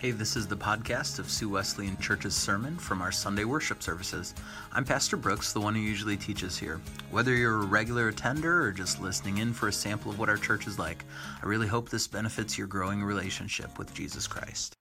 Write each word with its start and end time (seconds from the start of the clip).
Hey, 0.00 0.12
this 0.12 0.34
is 0.34 0.46
the 0.46 0.56
podcast 0.56 1.18
of 1.18 1.28
Sioux 1.28 1.50
Wesleyan 1.50 1.98
Church's 1.98 2.34
sermon 2.34 2.78
from 2.78 3.02
our 3.02 3.12
Sunday 3.12 3.44
worship 3.44 3.82
services. 3.82 4.34
I'm 4.72 4.82
Pastor 4.82 5.18
Brooks, 5.18 5.52
the 5.52 5.60
one 5.60 5.74
who 5.74 5.82
usually 5.82 6.16
teaches 6.16 6.56
here. 6.56 6.80
Whether 7.10 7.34
you're 7.34 7.60
a 7.60 7.66
regular 7.66 8.08
attender 8.08 8.62
or 8.62 8.72
just 8.72 8.98
listening 9.02 9.36
in 9.36 9.52
for 9.52 9.68
a 9.68 9.72
sample 9.72 10.10
of 10.10 10.18
what 10.18 10.30
our 10.30 10.38
church 10.38 10.66
is 10.66 10.78
like, 10.78 11.04
I 11.42 11.44
really 11.44 11.66
hope 11.66 11.90
this 11.90 12.08
benefits 12.08 12.56
your 12.56 12.66
growing 12.66 13.02
relationship 13.02 13.78
with 13.78 13.92
Jesus 13.92 14.26
Christ. 14.26 14.72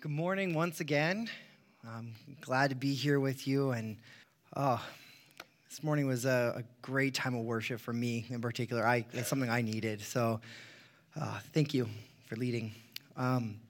Good 0.00 0.12
morning 0.12 0.52
once 0.52 0.80
again. 0.80 1.30
I'm 1.88 2.12
glad 2.42 2.68
to 2.68 2.76
be 2.76 2.92
here 2.92 3.18
with 3.18 3.48
you. 3.48 3.70
And 3.70 3.96
oh, 4.56 4.84
this 5.70 5.82
morning 5.82 6.06
was 6.06 6.26
a, 6.26 6.56
a 6.58 6.64
great 6.82 7.14
time 7.14 7.34
of 7.34 7.46
worship 7.46 7.80
for 7.80 7.94
me 7.94 8.26
in 8.28 8.42
particular. 8.42 8.86
I, 8.86 9.06
it's 9.14 9.28
something 9.28 9.48
I 9.48 9.62
needed. 9.62 10.02
So 10.02 10.38
uh, 11.18 11.38
thank 11.54 11.72
you 11.72 11.88
for 12.26 12.36
leading. 12.36 12.74
Um, 13.16 13.60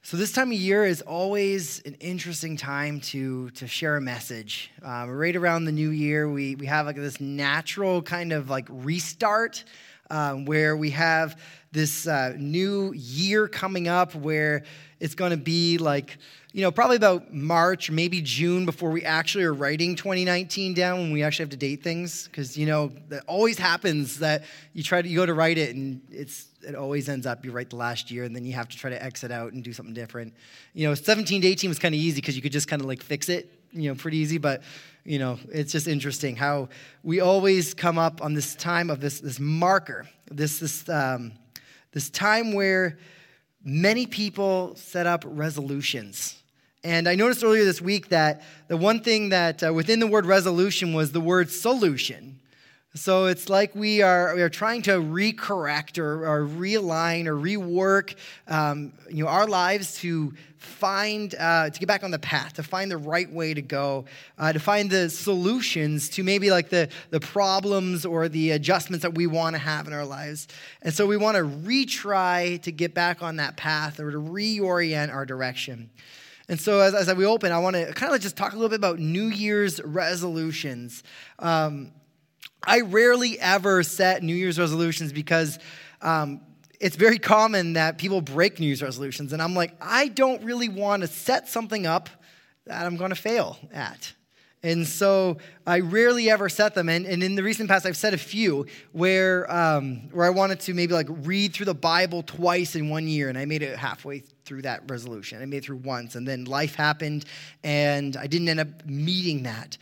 so 0.00 0.16
this 0.16 0.32
time 0.32 0.50
of 0.50 0.58
year 0.58 0.84
is 0.84 1.02
always 1.02 1.80
an 1.84 1.94
interesting 2.00 2.56
time 2.56 3.00
to 3.02 3.50
to 3.50 3.66
share 3.68 3.96
a 3.96 4.00
message. 4.00 4.70
Um, 4.82 5.10
right 5.10 5.36
around 5.36 5.66
the 5.66 5.72
new 5.72 5.90
year, 5.90 6.28
we 6.30 6.54
we 6.56 6.66
have 6.66 6.86
like 6.86 6.96
this 6.96 7.20
natural 7.20 8.02
kind 8.02 8.32
of 8.32 8.48
like 8.48 8.66
restart 8.70 9.64
um, 10.10 10.44
where 10.46 10.76
we 10.76 10.90
have 10.90 11.38
this 11.72 12.06
uh, 12.06 12.34
new 12.38 12.92
year 12.94 13.48
coming 13.48 13.88
up 13.88 14.14
where 14.14 14.62
it's 15.00 15.14
going 15.14 15.30
to 15.30 15.36
be 15.36 15.78
like 15.78 16.18
you 16.52 16.60
know, 16.60 16.70
probably 16.70 16.96
about 16.96 17.32
March, 17.32 17.90
maybe 17.90 18.20
June 18.20 18.66
before 18.66 18.90
we 18.90 19.02
actually 19.04 19.44
are 19.44 19.54
writing 19.54 19.96
2019 19.96 20.74
down 20.74 20.98
when 20.98 21.12
we 21.12 21.22
actually 21.22 21.44
have 21.44 21.50
to 21.50 21.56
date 21.56 21.82
things. 21.82 22.28
Because, 22.28 22.58
you 22.58 22.66
know, 22.66 22.92
that 23.08 23.24
always 23.26 23.58
happens 23.58 24.18
that 24.18 24.44
you 24.74 24.82
try 24.82 25.00
to, 25.00 25.08
you 25.08 25.16
go 25.16 25.24
to 25.24 25.32
write 25.32 25.56
it 25.56 25.74
and 25.74 26.02
it's, 26.10 26.48
it 26.60 26.74
always 26.74 27.08
ends 27.08 27.26
up 27.26 27.44
you 27.44 27.52
write 27.52 27.70
the 27.70 27.76
last 27.76 28.10
year 28.10 28.24
and 28.24 28.36
then 28.36 28.44
you 28.44 28.52
have 28.52 28.68
to 28.68 28.76
try 28.76 28.90
to 28.90 29.02
exit 29.02 29.30
out 29.30 29.54
and 29.54 29.64
do 29.64 29.72
something 29.72 29.94
different. 29.94 30.34
You 30.74 30.88
know, 30.88 30.94
17 30.94 31.40
to 31.40 31.48
18 31.48 31.70
was 31.70 31.78
kind 31.78 31.94
of 31.94 32.00
easy 32.00 32.20
because 32.20 32.36
you 32.36 32.42
could 32.42 32.52
just 32.52 32.68
kind 32.68 32.82
of 32.82 32.86
like 32.86 33.02
fix 33.02 33.30
it, 33.30 33.50
you 33.72 33.88
know, 33.88 33.94
pretty 33.94 34.18
easy. 34.18 34.36
But, 34.36 34.62
you 35.04 35.18
know, 35.18 35.38
it's 35.50 35.72
just 35.72 35.88
interesting 35.88 36.36
how 36.36 36.68
we 37.02 37.20
always 37.20 37.72
come 37.72 37.96
up 37.96 38.22
on 38.22 38.34
this 38.34 38.54
time 38.54 38.90
of 38.90 39.00
this, 39.00 39.20
this 39.20 39.40
marker, 39.40 40.06
this, 40.30 40.58
this, 40.58 40.86
um, 40.90 41.32
this 41.92 42.10
time 42.10 42.52
where 42.52 42.98
many 43.62 44.06
people 44.06 44.74
set 44.76 45.06
up 45.06 45.24
resolutions 45.26 46.42
and 46.84 47.08
I 47.08 47.14
noticed 47.14 47.44
earlier 47.44 47.64
this 47.64 47.80
week 47.80 48.08
that 48.08 48.42
the 48.66 48.76
one 48.76 49.00
thing 49.00 49.28
that 49.28 49.62
uh, 49.62 49.72
within 49.72 50.00
the 50.00 50.06
word 50.06 50.26
resolution 50.26 50.92
was 50.92 51.12
the 51.12 51.20
word 51.20 51.48
solution. 51.50 52.40
So 52.94 53.24
it's 53.24 53.48
like 53.48 53.74
we 53.74 54.02
are, 54.02 54.34
we 54.34 54.42
are 54.42 54.50
trying 54.50 54.82
to 54.82 54.90
recorrect 54.90 55.96
or, 55.96 56.26
or 56.26 56.46
realign 56.46 57.26
or 57.26 57.34
rework 57.34 58.16
um, 58.48 58.92
you 59.08 59.24
know, 59.24 59.30
our 59.30 59.46
lives 59.46 59.94
to 60.00 60.34
find, 60.58 61.34
uh, 61.38 61.70
to 61.70 61.80
get 61.80 61.86
back 61.86 62.04
on 62.04 62.10
the 62.10 62.18
path, 62.18 62.52
to 62.54 62.62
find 62.62 62.90
the 62.90 62.98
right 62.98 63.32
way 63.32 63.54
to 63.54 63.62
go, 63.62 64.04
uh, 64.38 64.52
to 64.52 64.60
find 64.60 64.90
the 64.90 65.08
solutions 65.08 66.10
to 66.10 66.22
maybe 66.22 66.50
like 66.50 66.68
the, 66.68 66.86
the 67.08 67.18
problems 67.18 68.04
or 68.04 68.28
the 68.28 68.50
adjustments 68.50 69.02
that 69.02 69.14
we 69.14 69.26
want 69.26 69.54
to 69.54 69.58
have 69.58 69.86
in 69.86 69.94
our 69.94 70.04
lives. 70.04 70.46
And 70.82 70.92
so 70.92 71.06
we 71.06 71.16
want 71.16 71.38
to 71.38 71.44
retry 71.44 72.60
to 72.60 72.70
get 72.70 72.92
back 72.92 73.22
on 73.22 73.36
that 73.36 73.56
path 73.56 74.00
or 74.00 74.10
to 74.10 74.18
reorient 74.18 75.10
our 75.10 75.24
direction. 75.24 75.88
And 76.48 76.60
so, 76.60 76.80
as, 76.80 76.92
as 76.94 77.14
we 77.14 77.24
open, 77.24 77.52
I 77.52 77.58
want 77.58 77.76
to 77.76 77.90
kind 77.94 78.14
of 78.14 78.20
just 78.20 78.36
talk 78.36 78.52
a 78.52 78.56
little 78.56 78.68
bit 78.68 78.76
about 78.76 78.98
New 78.98 79.28
Year's 79.28 79.80
resolutions. 79.82 81.02
Um, 81.38 81.92
I 82.64 82.80
rarely 82.82 83.38
ever 83.40 83.82
set 83.82 84.22
New 84.22 84.34
Year's 84.34 84.58
resolutions 84.58 85.12
because 85.12 85.58
um, 86.00 86.40
it's 86.80 86.96
very 86.96 87.18
common 87.18 87.74
that 87.74 87.98
people 87.98 88.20
break 88.20 88.60
New 88.60 88.66
Year's 88.66 88.82
resolutions. 88.82 89.32
And 89.32 89.42
I'm 89.42 89.54
like, 89.54 89.74
I 89.80 90.08
don't 90.08 90.42
really 90.42 90.68
want 90.68 91.02
to 91.02 91.08
set 91.08 91.48
something 91.48 91.86
up 91.86 92.08
that 92.66 92.86
I'm 92.86 92.96
going 92.96 93.10
to 93.10 93.16
fail 93.16 93.58
at. 93.72 94.12
And 94.64 94.86
so 94.86 95.38
I 95.66 95.80
rarely 95.80 96.30
ever 96.30 96.48
set 96.48 96.74
them. 96.74 96.88
And, 96.88 97.04
and 97.04 97.20
in 97.22 97.34
the 97.34 97.42
recent 97.42 97.68
past, 97.68 97.84
I've 97.84 97.96
set 97.96 98.14
a 98.14 98.18
few 98.18 98.66
where, 98.92 99.52
um, 99.52 100.08
where 100.12 100.24
I 100.24 100.30
wanted 100.30 100.60
to 100.60 100.74
maybe 100.74 100.94
like 100.94 101.08
read 101.08 101.52
through 101.52 101.66
the 101.66 101.74
Bible 101.74 102.22
twice 102.22 102.76
in 102.76 102.88
one 102.88 103.08
year. 103.08 103.28
And 103.28 103.36
I 103.36 103.44
made 103.44 103.62
it 103.62 103.76
halfway 103.76 104.20
through 104.44 104.62
that 104.62 104.88
resolution. 104.88 105.42
I 105.42 105.46
made 105.46 105.58
it 105.58 105.64
through 105.64 105.78
once. 105.78 106.14
And 106.14 106.28
then 106.28 106.44
life 106.44 106.76
happened 106.76 107.24
and 107.64 108.16
I 108.16 108.28
didn't 108.28 108.48
end 108.48 108.60
up 108.60 108.86
meeting 108.86 109.42
that. 109.42 109.78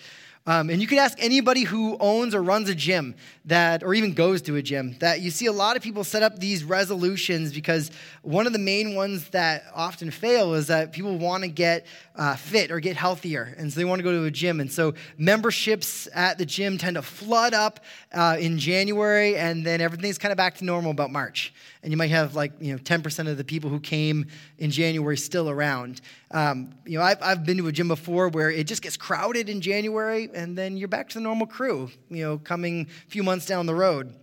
Um, 0.51 0.69
and 0.69 0.83
you 0.83 0.89
can 0.89 0.99
ask 0.99 1.17
anybody 1.23 1.63
who 1.63 1.97
owns 2.01 2.35
or 2.35 2.43
runs 2.43 2.69
a 2.69 2.75
gym 2.75 3.15
that, 3.45 3.85
or 3.85 3.95
even 3.95 4.15
goes 4.15 4.43
to 4.43 4.57
a 4.57 4.63
gym, 4.63 4.97
that 4.99 5.21
you 5.21 5.31
see 5.31 5.47
a 5.47 5.53
lot 5.53 5.77
of 5.77 5.83
people 5.85 6.03
set 6.03 6.25
up 6.25 6.41
these 6.41 6.65
resolutions 6.65 7.53
because 7.53 7.93
one 8.23 8.49
of 8.49 8.53
the 8.53 8.59
main 8.59 8.97
ones 8.97 9.29
that 9.29 9.63
often 9.73 10.11
fail 10.11 10.55
is 10.55 10.67
that 10.67 10.91
people 10.91 11.17
want 11.19 11.45
to 11.45 11.49
get 11.49 11.87
uh, 12.17 12.35
fit 12.35 12.73
or 12.73 12.81
get 12.81 12.97
healthier. 12.97 13.55
And 13.59 13.73
so 13.73 13.79
they 13.79 13.85
want 13.85 14.01
to 14.01 14.03
go 14.03 14.11
to 14.11 14.25
a 14.25 14.31
gym. 14.33 14.59
And 14.59 14.73
so 14.73 14.95
memberships 15.17 16.09
at 16.13 16.37
the 16.37 16.47
gym 16.47 16.79
tend 16.79 16.97
to 16.97 17.03
flood 17.03 17.55
up 17.55 17.79
uh, 18.13 18.37
in 18.41 18.59
January, 18.59 19.37
and 19.37 19.65
then 19.65 19.81
everything's 19.81 20.19
kind 20.19 20.33
of 20.33 20.37
back 20.37 20.57
to 20.57 20.65
normal 20.65 20.91
about 20.91 21.13
March. 21.13 21.55
And 21.83 21.93
you 21.93 21.97
might 21.97 22.11
have 22.11 22.35
like, 22.35 22.53
you 22.61 22.73
know, 22.73 22.79
10% 22.79 23.29
of 23.29 23.37
the 23.37 23.45
people 23.45 23.71
who 23.71 23.81
came 23.81 24.27
in 24.59 24.71
January 24.71 25.17
still 25.17 25.49
around. 25.49 26.03
Um, 26.31 26.75
you 26.85 26.99
know, 26.99 27.05
I've, 27.05 27.23
I've 27.23 27.45
been 27.45 27.57
to 27.57 27.67
a 27.69 27.73
gym 27.73 27.89
before 27.89 28.29
where 28.29 28.51
it 28.51 28.67
just 28.67 28.83
gets 28.83 28.97
crowded 28.97 29.49
in 29.49 29.61
January, 29.61 30.29
and 30.35 30.57
then 30.59 30.77
you're 30.77 30.89
back 30.89 31.09
to 31.11 31.15
the 31.15 31.23
normal 31.23 31.47
crew, 31.47 31.91
you 32.11 32.23
know, 32.23 32.39
coming 32.39 32.87
a 33.07 33.11
few 33.11 33.23
months 33.23 33.47
down 33.47 33.67
the 33.67 33.75
road. 33.75 34.15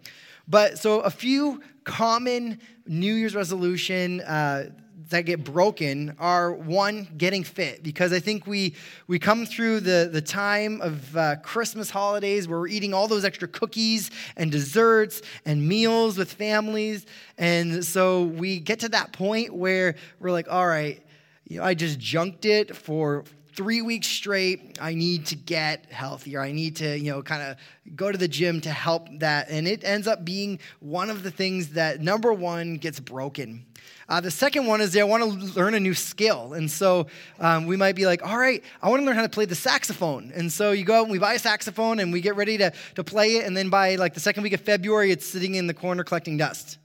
But 0.47 0.77
so 0.77 1.01
a 1.01 1.09
few 1.09 1.61
common 1.83 2.59
New 2.85 3.13
Year's 3.13 3.35
resolution 3.35 4.21
uh, 4.21 4.69
that 5.09 5.21
get 5.21 5.43
broken 5.43 6.15
are 6.19 6.51
one 6.51 7.07
getting 7.17 7.43
fit. 7.43 7.83
Because 7.83 8.13
i 8.13 8.19
think 8.19 8.47
we 8.47 8.75
we 9.07 9.19
come 9.19 9.45
through 9.45 9.79
the 9.81 10.09
the 10.11 10.21
time 10.21 10.81
of 10.81 11.15
uh, 11.17 11.35
christmas 11.37 11.89
holidays 11.89 12.47
where 12.47 12.59
we're 12.59 12.67
eating 12.67 12.93
all 12.93 13.07
those 13.07 13.25
extra 13.25 13.47
cookies 13.47 14.11
and 14.35 14.51
desserts 14.51 15.21
and 15.45 15.67
meals 15.67 16.17
with 16.17 16.31
families. 16.31 17.05
And 17.37 17.85
so 17.85 18.23
we 18.23 18.59
get 18.59 18.81
to 18.81 18.89
that 18.89 19.13
point 19.13 19.53
where 19.53 19.95
we're 20.19 20.31
like 20.31 20.51
all 20.51 20.67
right 20.67 21.01
you 21.47 21.59
know 21.59 21.63
i 21.63 21.73
just 21.73 21.99
junked 21.99 22.45
it 22.45 22.75
for 22.75 23.23
three 23.57 23.81
weeks 23.81 24.05
straight. 24.05 24.77
I 24.79 24.93
need 24.93 25.25
to 25.27 25.35
get 25.35 25.91
healthier. 25.91 26.39
I 26.39 26.51
need 26.51 26.75
to 26.77 26.97
you 26.97 27.11
know 27.11 27.23
kind 27.23 27.41
of 27.41 27.95
go 27.95 28.11
to 28.11 28.17
the 28.17 28.27
gym 28.27 28.61
to 28.61 28.69
help 28.69 29.07
that. 29.17 29.49
And 29.49 29.67
it 29.67 29.83
ends 29.83 30.07
up 30.07 30.23
being 30.23 30.59
one 30.79 31.09
of 31.09 31.23
the 31.23 31.31
things 31.31 31.69
that 31.69 31.99
number 31.99 32.31
one 32.31 32.75
gets 32.75 32.99
broken 32.99 33.65
uh, 34.09 34.21
the 34.21 34.31
second 34.31 34.65
one 34.65 34.79
is 34.79 34.95
I 34.95 35.03
want 35.03 35.23
to 35.23 35.59
learn 35.59 35.73
a 35.73 35.79
new 35.79 35.93
skill. 35.93 36.53
And 36.53 36.71
so 36.71 37.07
um, 37.39 37.65
we 37.65 37.75
might 37.75 37.95
be 37.95 38.05
like, 38.05 38.25
all 38.25 38.37
right, 38.37 38.63
I 38.81 38.89
want 38.89 39.01
to 39.01 39.05
learn 39.05 39.17
how 39.17 39.21
to 39.21 39.29
play 39.29 39.45
the 39.45 39.55
saxophone. 39.55 40.31
And 40.33 40.51
so 40.51 40.71
you 40.71 40.85
go 40.85 40.95
out 40.95 41.03
and 41.03 41.11
we 41.11 41.19
buy 41.19 41.33
a 41.33 41.39
saxophone 41.39 41.99
and 41.99 42.13
we 42.13 42.21
get 42.21 42.37
ready 42.37 42.57
to, 42.57 42.71
to 42.95 43.03
play 43.03 43.37
it. 43.37 43.45
And 43.45 43.55
then 43.55 43.69
by 43.69 43.95
like 43.95 44.13
the 44.13 44.21
second 44.21 44.43
week 44.43 44.53
of 44.53 44.61
February, 44.61 45.11
it's 45.11 45.25
sitting 45.25 45.55
in 45.55 45.67
the 45.67 45.73
corner 45.73 46.05
collecting 46.05 46.37
dust. 46.37 46.77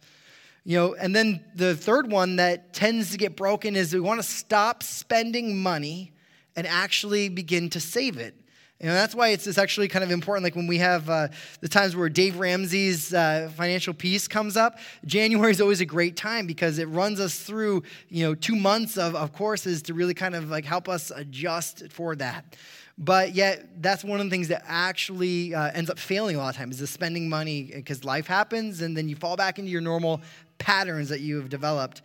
You 0.65 0.77
know, 0.79 0.95
and 0.95 1.15
then 1.15 1.45
the 1.55 1.77
third 1.77 2.11
one 2.11 2.37
that 2.37 2.73
tends 2.73 3.11
to 3.13 3.19
get 3.19 3.37
broken 3.37 3.77
is 3.77 3.95
we 3.95 4.01
want 4.01 4.21
to 4.21 4.27
stop 4.27 4.83
spending 4.83 5.63
money 5.63 6.13
and 6.57 6.67
actually 6.67 7.29
begin 7.29 7.71
to 7.71 7.81
save 7.81 8.19
it. 8.19 8.35
You 8.83 8.89
know, 8.89 8.95
that's 8.95 9.15
why 9.15 9.29
it's, 9.29 9.47
it's 9.47 9.59
actually 9.59 9.87
kind 9.87 10.03
of 10.03 10.11
important. 10.11 10.43
Like 10.43 10.57
when 10.57 10.67
we 10.67 10.79
have 10.79 11.09
uh, 11.09 11.29
the 11.61 11.69
times 11.69 11.95
where 11.95 12.09
Dave 12.09 12.41
Ramsey's 12.41 13.15
uh, 13.15 13.49
financial 13.57 13.95
piece 13.95 14.27
comes 14.27 14.57
up, 14.57 14.77
January 15.05 15.53
is 15.53 15.61
always 15.61 15.81
a 15.81 15.87
great 15.87 16.17
time 16.17 16.49
because 16.49 16.81
it 16.81 16.89
runs 16.89 17.21
us 17.21 17.39
through, 17.39 17.85
you 18.09 18.27
know, 18.27 18.35
two 18.35 18.57
months 18.57 18.99
of, 18.99 19.15
of 19.15 19.33
courses 19.33 19.83
to 19.83 19.95
really 19.95 20.15
kind 20.15 20.35
of 20.35 20.51
like 20.51 20.65
help 20.65 20.89
us 20.89 21.13
adjust 21.15 21.93
for 21.93 22.17
that. 22.17 22.57
But 22.99 23.37
yet, 23.37 23.81
that's 23.81 24.03
one 24.03 24.19
of 24.19 24.27
the 24.27 24.31
things 24.31 24.49
that 24.49 24.65
actually 24.67 25.55
uh, 25.55 25.71
ends 25.73 25.89
up 25.89 25.99
failing 26.01 26.35
a 26.35 26.41
lot 26.41 26.49
of 26.49 26.57
times 26.57 26.75
is 26.75 26.81
the 26.81 26.87
spending 26.89 27.29
money 27.29 27.71
because 27.73 28.05
life 28.05 28.27
happens 28.27 28.81
and 28.81 28.97
then 28.97 29.09
you 29.09 29.15
fall 29.15 29.37
back 29.37 29.61
into 29.61 29.71
your 29.71 29.81
normal 29.81 30.21
patterns 30.59 31.09
that 31.11 31.21
you 31.21 31.37
have 31.37 31.49
developed. 31.49 32.03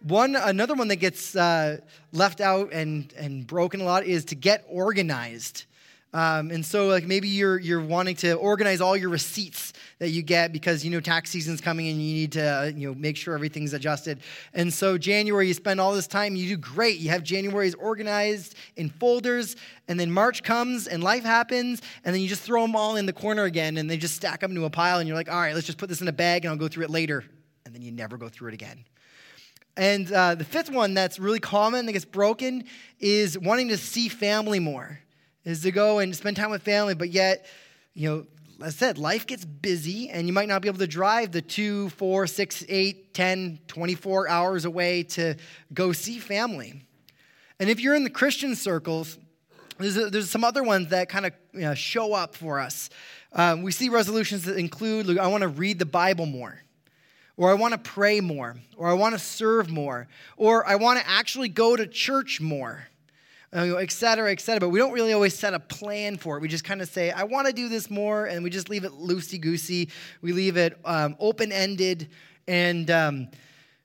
One, 0.00 0.36
another 0.36 0.74
one 0.74 0.88
that 0.88 0.96
gets 0.96 1.36
uh, 1.36 1.80
left 2.12 2.40
out 2.40 2.72
and, 2.72 3.12
and 3.12 3.46
broken 3.46 3.82
a 3.82 3.84
lot 3.84 4.06
is 4.06 4.24
to 4.26 4.34
get 4.34 4.64
organized. 4.70 5.66
Um, 6.14 6.52
and 6.52 6.64
so, 6.64 6.86
like 6.86 7.06
maybe 7.06 7.26
you're 7.26 7.58
you're 7.58 7.84
wanting 7.84 8.14
to 8.16 8.34
organize 8.34 8.80
all 8.80 8.96
your 8.96 9.10
receipts 9.10 9.72
that 9.98 10.10
you 10.10 10.22
get 10.22 10.52
because 10.52 10.84
you 10.84 10.90
know 10.92 11.00
tax 11.00 11.28
season's 11.28 11.60
coming 11.60 11.88
and 11.88 12.00
you 12.00 12.14
need 12.14 12.32
to 12.32 12.46
uh, 12.46 12.64
you 12.66 12.88
know 12.88 12.94
make 12.94 13.16
sure 13.16 13.34
everything's 13.34 13.72
adjusted. 13.72 14.20
And 14.52 14.72
so 14.72 14.96
January, 14.96 15.48
you 15.48 15.54
spend 15.54 15.80
all 15.80 15.92
this 15.92 16.06
time, 16.06 16.36
you 16.36 16.48
do 16.48 16.56
great. 16.56 17.00
You 17.00 17.10
have 17.10 17.24
January's 17.24 17.74
organized 17.74 18.54
in 18.76 18.90
folders, 18.90 19.56
and 19.88 19.98
then 19.98 20.08
March 20.08 20.44
comes 20.44 20.86
and 20.86 21.02
life 21.02 21.24
happens, 21.24 21.82
and 22.04 22.14
then 22.14 22.22
you 22.22 22.28
just 22.28 22.42
throw 22.42 22.62
them 22.62 22.76
all 22.76 22.94
in 22.94 23.06
the 23.06 23.12
corner 23.12 23.42
again, 23.42 23.76
and 23.76 23.90
they 23.90 23.96
just 23.96 24.14
stack 24.14 24.44
up 24.44 24.50
into 24.50 24.64
a 24.64 24.70
pile, 24.70 25.00
and 25.00 25.08
you're 25.08 25.16
like, 25.16 25.28
all 25.28 25.40
right, 25.40 25.52
let's 25.52 25.66
just 25.66 25.78
put 25.78 25.88
this 25.88 26.00
in 26.00 26.06
a 26.06 26.12
bag, 26.12 26.44
and 26.44 26.52
I'll 26.52 26.58
go 26.58 26.68
through 26.68 26.84
it 26.84 26.90
later, 26.90 27.24
and 27.66 27.74
then 27.74 27.82
you 27.82 27.90
never 27.90 28.16
go 28.16 28.28
through 28.28 28.50
it 28.50 28.54
again. 28.54 28.84
And 29.76 30.12
uh, 30.12 30.36
the 30.36 30.44
fifth 30.44 30.70
one 30.70 30.94
that's 30.94 31.18
really 31.18 31.40
common 31.40 31.86
that 31.86 31.92
gets 31.92 32.04
broken 32.04 32.66
is 33.00 33.36
wanting 33.36 33.66
to 33.70 33.76
see 33.76 34.08
family 34.08 34.60
more 34.60 35.00
is 35.44 35.62
to 35.62 35.70
go 35.70 35.98
and 35.98 36.14
spend 36.14 36.36
time 36.36 36.50
with 36.50 36.62
family, 36.62 36.94
but 36.94 37.10
yet, 37.10 37.46
you 37.94 38.08
know, 38.08 38.26
I 38.62 38.70
said, 38.70 38.98
life 38.98 39.26
gets 39.26 39.44
busy 39.44 40.08
and 40.08 40.26
you 40.26 40.32
might 40.32 40.48
not 40.48 40.62
be 40.62 40.68
able 40.68 40.78
to 40.78 40.86
drive 40.86 41.32
the 41.32 41.42
two, 41.42 41.88
four, 41.90 42.26
six, 42.26 42.64
eight, 42.68 43.12
10, 43.12 43.58
24 43.66 44.28
hours 44.28 44.64
away 44.64 45.02
to 45.02 45.34
go 45.72 45.92
see 45.92 46.18
family. 46.18 46.82
And 47.58 47.68
if 47.68 47.80
you're 47.80 47.94
in 47.94 48.04
the 48.04 48.10
Christian 48.10 48.54
circles, 48.54 49.18
there's, 49.78 49.96
a, 49.96 50.08
there's 50.08 50.30
some 50.30 50.44
other 50.44 50.62
ones 50.62 50.90
that 50.90 51.08
kind 51.08 51.26
of 51.26 51.32
you 51.52 51.60
know, 51.60 51.74
show 51.74 52.14
up 52.14 52.36
for 52.36 52.60
us. 52.60 52.90
Um, 53.32 53.62
we 53.62 53.72
see 53.72 53.88
resolutions 53.88 54.44
that 54.44 54.56
include 54.56 55.18
I 55.18 55.26
want 55.26 55.42
to 55.42 55.48
read 55.48 55.80
the 55.80 55.86
Bible 55.86 56.26
more, 56.26 56.62
or 57.36 57.50
I 57.50 57.54
want 57.54 57.72
to 57.72 57.78
pray 57.78 58.20
more, 58.20 58.56
or 58.76 58.88
I 58.88 58.92
want 58.92 59.14
to 59.14 59.18
serve 59.18 59.68
more, 59.68 60.06
or 60.36 60.66
I 60.66 60.76
want 60.76 61.00
to 61.00 61.08
actually 61.08 61.48
go 61.48 61.74
to 61.74 61.86
church 61.88 62.40
more 62.40 62.86
et 63.54 63.92
cetera, 63.92 64.32
et 64.32 64.40
cetera. 64.40 64.60
But 64.60 64.70
we 64.70 64.78
don't 64.78 64.92
really 64.92 65.12
always 65.12 65.38
set 65.38 65.54
a 65.54 65.60
plan 65.60 66.16
for 66.16 66.36
it. 66.36 66.40
We 66.40 66.48
just 66.48 66.64
kind 66.64 66.82
of 66.82 66.88
say, 66.88 67.10
I 67.10 67.24
want 67.24 67.46
to 67.46 67.52
do 67.52 67.68
this 67.68 67.88
more, 67.88 68.26
and 68.26 68.42
we 68.42 68.50
just 68.50 68.68
leave 68.68 68.84
it 68.84 68.92
loosey 68.92 69.40
goosey. 69.40 69.90
We 70.22 70.32
leave 70.32 70.56
it 70.56 70.78
um, 70.84 71.16
open 71.20 71.52
ended. 71.52 72.10
And 72.48 72.90
um, 72.90 73.28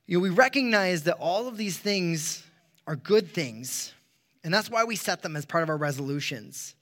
you 0.08 0.18
know, 0.18 0.24
we 0.24 0.32
recognize 0.32 1.04
that 1.04 1.16
all 1.16 1.48
of 1.48 1.56
these 1.58 1.78
things 1.78 2.44
are 2.88 2.96
good 2.96 3.32
things. 3.32 3.94
And 4.44 4.54
that's 4.54 4.70
why 4.70 4.86
we 4.86 4.96
set 4.96 5.22
them 5.22 5.36
as 5.36 5.46
part 5.46 5.64
of 5.64 5.70
our 5.70 5.78
resolutions. 5.78 6.76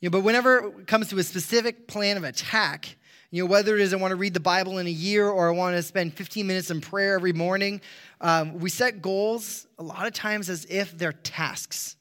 You 0.00 0.08
know, 0.08 0.18
but 0.18 0.24
whenever 0.24 0.80
it 0.80 0.86
comes 0.86 1.08
to 1.10 1.18
a 1.18 1.22
specific 1.22 1.86
plan 1.86 2.16
of 2.16 2.24
attack, 2.24 2.96
you 3.30 3.44
know, 3.44 3.50
whether 3.50 3.76
it 3.76 3.80
is 3.80 3.92
I 3.92 3.96
want 3.96 4.10
to 4.12 4.16
read 4.16 4.32
the 4.32 4.40
Bible 4.40 4.78
in 4.78 4.86
a 4.86 4.90
year 4.90 5.28
or 5.28 5.48
I 5.48 5.52
want 5.52 5.76
to 5.76 5.82
spend 5.82 6.14
15 6.14 6.46
minutes 6.46 6.70
in 6.70 6.80
prayer 6.80 7.14
every 7.14 7.32
morning, 7.32 7.80
um, 8.20 8.58
we 8.58 8.70
set 8.70 9.02
goals 9.02 9.66
a 9.78 9.82
lot 9.82 10.06
of 10.06 10.14
times 10.14 10.48
as 10.48 10.64
if 10.68 10.96
they're 10.96 11.12
tasks 11.12 11.97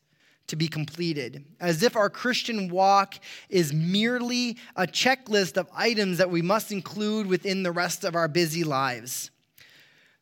to 0.48 0.56
be 0.56 0.68
completed, 0.68 1.44
as 1.60 1.84
if 1.84 1.96
our 1.96 2.10
Christian 2.10 2.70
walk 2.70 3.16
is 3.50 3.74
merely 3.74 4.58
a 4.76 4.88
checklist 4.88 5.58
of 5.58 5.68
items 5.76 6.18
that 6.18 6.30
we 6.30 6.42
must 6.42 6.72
include 6.72 7.28
within 7.28 7.64
the 7.64 7.72
rest 7.72 8.04
of 8.04 8.16
our 8.16 8.28
busy 8.28 8.64
lives. 8.64 9.30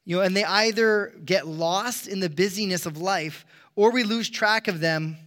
You 0.04 0.18
know, 0.18 0.22
and 0.24 0.36
they 0.36 0.44
either 0.44 1.14
get 1.24 1.48
lost 1.48 2.08
in 2.08 2.20
the 2.20 2.30
busyness 2.30 2.86
of 2.86 2.98
life 2.98 3.46
or 3.76 3.92
we 3.92 4.04
lose 4.04 4.30
track 4.30 4.68
of 4.68 4.80
them 4.80 5.18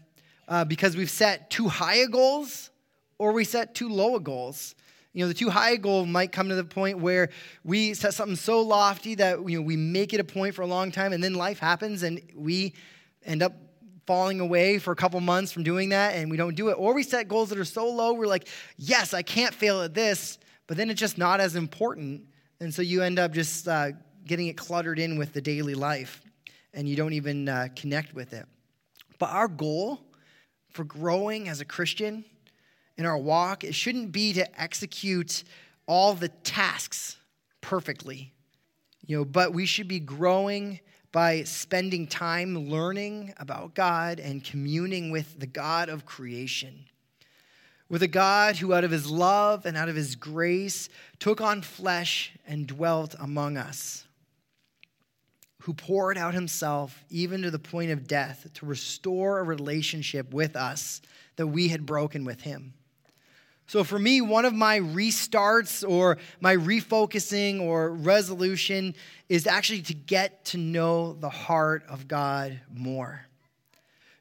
uh, 0.48 0.64
because 0.64 0.96
we've 0.96 1.10
set 1.10 1.50
too 1.50 1.68
high 1.68 1.96
a 1.96 2.08
goals 2.08 2.70
or 3.18 3.32
we 3.32 3.44
set 3.44 3.74
too 3.74 3.88
low 3.88 4.16
a 4.16 4.20
goals. 4.20 4.74
You 5.12 5.24
know, 5.24 5.28
the 5.28 5.34
too 5.34 5.50
high 5.50 5.76
goal 5.76 6.06
might 6.06 6.32
come 6.32 6.48
to 6.48 6.54
the 6.54 6.64
point 6.64 6.98
where 6.98 7.30
we 7.64 7.94
set 7.94 8.14
something 8.14 8.36
so 8.36 8.60
lofty 8.60 9.14
that 9.16 9.48
you 9.48 9.58
know 9.58 9.62
we 9.62 9.76
make 9.76 10.12
it 10.12 10.20
a 10.20 10.24
point 10.24 10.54
for 10.54 10.62
a 10.62 10.66
long 10.66 10.92
time, 10.92 11.12
and 11.12 11.24
then 11.24 11.34
life 11.34 11.58
happens, 11.58 12.02
and 12.02 12.20
we 12.36 12.74
end 13.24 13.42
up 13.42 13.52
falling 14.08 14.40
away 14.40 14.78
for 14.78 14.90
a 14.90 14.96
couple 14.96 15.20
months 15.20 15.52
from 15.52 15.62
doing 15.64 15.90
that 15.90 16.14
and 16.14 16.30
we 16.30 16.38
don't 16.38 16.54
do 16.54 16.70
it. 16.70 16.78
Or 16.78 16.94
we 16.94 17.02
set 17.02 17.28
goals 17.28 17.50
that 17.50 17.58
are 17.58 17.64
so 17.66 17.90
low, 17.90 18.14
we're 18.14 18.26
like, 18.26 18.48
yes, 18.78 19.12
I 19.12 19.20
can't 19.20 19.52
fail 19.52 19.82
at 19.82 19.92
this, 19.92 20.38
but 20.66 20.78
then 20.78 20.88
it's 20.88 20.98
just 20.98 21.18
not 21.18 21.40
as 21.40 21.56
important. 21.56 22.22
And 22.58 22.72
so 22.72 22.80
you 22.80 23.02
end 23.02 23.18
up 23.18 23.32
just 23.32 23.68
uh, 23.68 23.90
getting 24.24 24.46
it 24.46 24.56
cluttered 24.56 24.98
in 24.98 25.18
with 25.18 25.34
the 25.34 25.42
daily 25.42 25.74
life 25.74 26.22
and 26.72 26.88
you 26.88 26.96
don't 26.96 27.12
even 27.12 27.50
uh, 27.50 27.68
connect 27.76 28.14
with 28.14 28.32
it. 28.32 28.46
But 29.18 29.28
our 29.28 29.46
goal 29.46 30.00
for 30.70 30.84
growing 30.84 31.50
as 31.50 31.60
a 31.60 31.66
Christian 31.66 32.24
in 32.96 33.04
our 33.04 33.18
walk, 33.18 33.62
it 33.62 33.74
shouldn't 33.74 34.10
be 34.10 34.32
to 34.32 34.60
execute 34.60 35.44
all 35.86 36.14
the 36.14 36.30
tasks 36.30 37.18
perfectly, 37.60 38.32
you 39.04 39.18
know, 39.18 39.26
but 39.26 39.52
we 39.52 39.66
should 39.66 39.86
be 39.86 40.00
growing 40.00 40.80
by 41.12 41.42
spending 41.44 42.06
time 42.06 42.68
learning 42.68 43.34
about 43.38 43.74
God 43.74 44.20
and 44.20 44.44
communing 44.44 45.10
with 45.10 45.38
the 45.38 45.46
God 45.46 45.88
of 45.88 46.04
creation. 46.04 46.84
With 47.88 48.02
a 48.02 48.08
God 48.08 48.56
who, 48.56 48.74
out 48.74 48.84
of 48.84 48.90
his 48.90 49.10
love 49.10 49.64
and 49.64 49.76
out 49.76 49.88
of 49.88 49.96
his 49.96 50.14
grace, 50.14 50.90
took 51.18 51.40
on 51.40 51.62
flesh 51.62 52.32
and 52.46 52.66
dwelt 52.66 53.14
among 53.18 53.56
us, 53.56 54.04
who 55.62 55.72
poured 55.72 56.18
out 56.18 56.34
himself 56.34 57.04
even 57.08 57.40
to 57.42 57.50
the 57.50 57.58
point 57.58 57.90
of 57.90 58.06
death 58.06 58.46
to 58.54 58.66
restore 58.66 59.38
a 59.38 59.44
relationship 59.44 60.34
with 60.34 60.54
us 60.54 61.00
that 61.36 61.46
we 61.46 61.68
had 61.68 61.86
broken 61.86 62.24
with 62.24 62.42
him. 62.42 62.74
So, 63.68 63.84
for 63.84 63.98
me, 63.98 64.22
one 64.22 64.46
of 64.46 64.54
my 64.54 64.80
restarts 64.80 65.86
or 65.86 66.16
my 66.40 66.56
refocusing 66.56 67.60
or 67.60 67.90
resolution 67.92 68.94
is 69.28 69.46
actually 69.46 69.82
to 69.82 69.94
get 69.94 70.46
to 70.46 70.56
know 70.56 71.12
the 71.12 71.28
heart 71.28 71.84
of 71.86 72.08
God 72.08 72.58
more. 72.74 73.26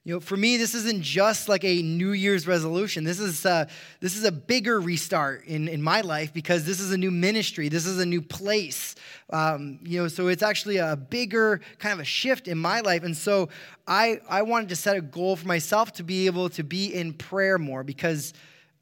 You 0.03 0.15
know, 0.15 0.19
for 0.19 0.35
me, 0.35 0.57
this 0.57 0.75
isn't 0.75 1.01
just 1.01 1.47
like 1.47 1.63
a 1.63 1.81
New 1.81 2.11
Year's 2.11 2.45
resolution. 2.45 3.05
This 3.05 3.19
is 3.19 3.45
a, 3.45 3.69
this 4.01 4.17
is 4.17 4.25
a 4.25 4.33
bigger 4.33 4.81
restart 4.81 5.45
in, 5.45 5.69
in 5.69 5.81
my 5.81 6.01
life 6.01 6.33
because 6.33 6.65
this 6.65 6.81
is 6.81 6.91
a 6.91 6.97
new 6.97 7.11
ministry. 7.11 7.69
This 7.69 7.85
is 7.85 7.99
a 7.99 8.05
new 8.05 8.21
place. 8.21 8.95
Um, 9.29 9.79
you 9.81 10.01
know, 10.01 10.09
so 10.09 10.27
it's 10.27 10.43
actually 10.43 10.75
a 10.75 10.97
bigger 10.97 11.61
kind 11.79 11.93
of 11.93 11.99
a 11.99 12.05
shift 12.05 12.49
in 12.49 12.57
my 12.57 12.81
life. 12.81 13.03
And 13.03 13.15
so 13.15 13.47
I, 13.87 14.19
I 14.29 14.41
wanted 14.41 14.67
to 14.69 14.75
set 14.75 14.97
a 14.97 15.01
goal 15.01 15.37
for 15.37 15.47
myself 15.47 15.93
to 15.93 16.03
be 16.03 16.25
able 16.25 16.49
to 16.49 16.63
be 16.63 16.93
in 16.93 17.13
prayer 17.13 17.57
more 17.57 17.85
because 17.85 18.33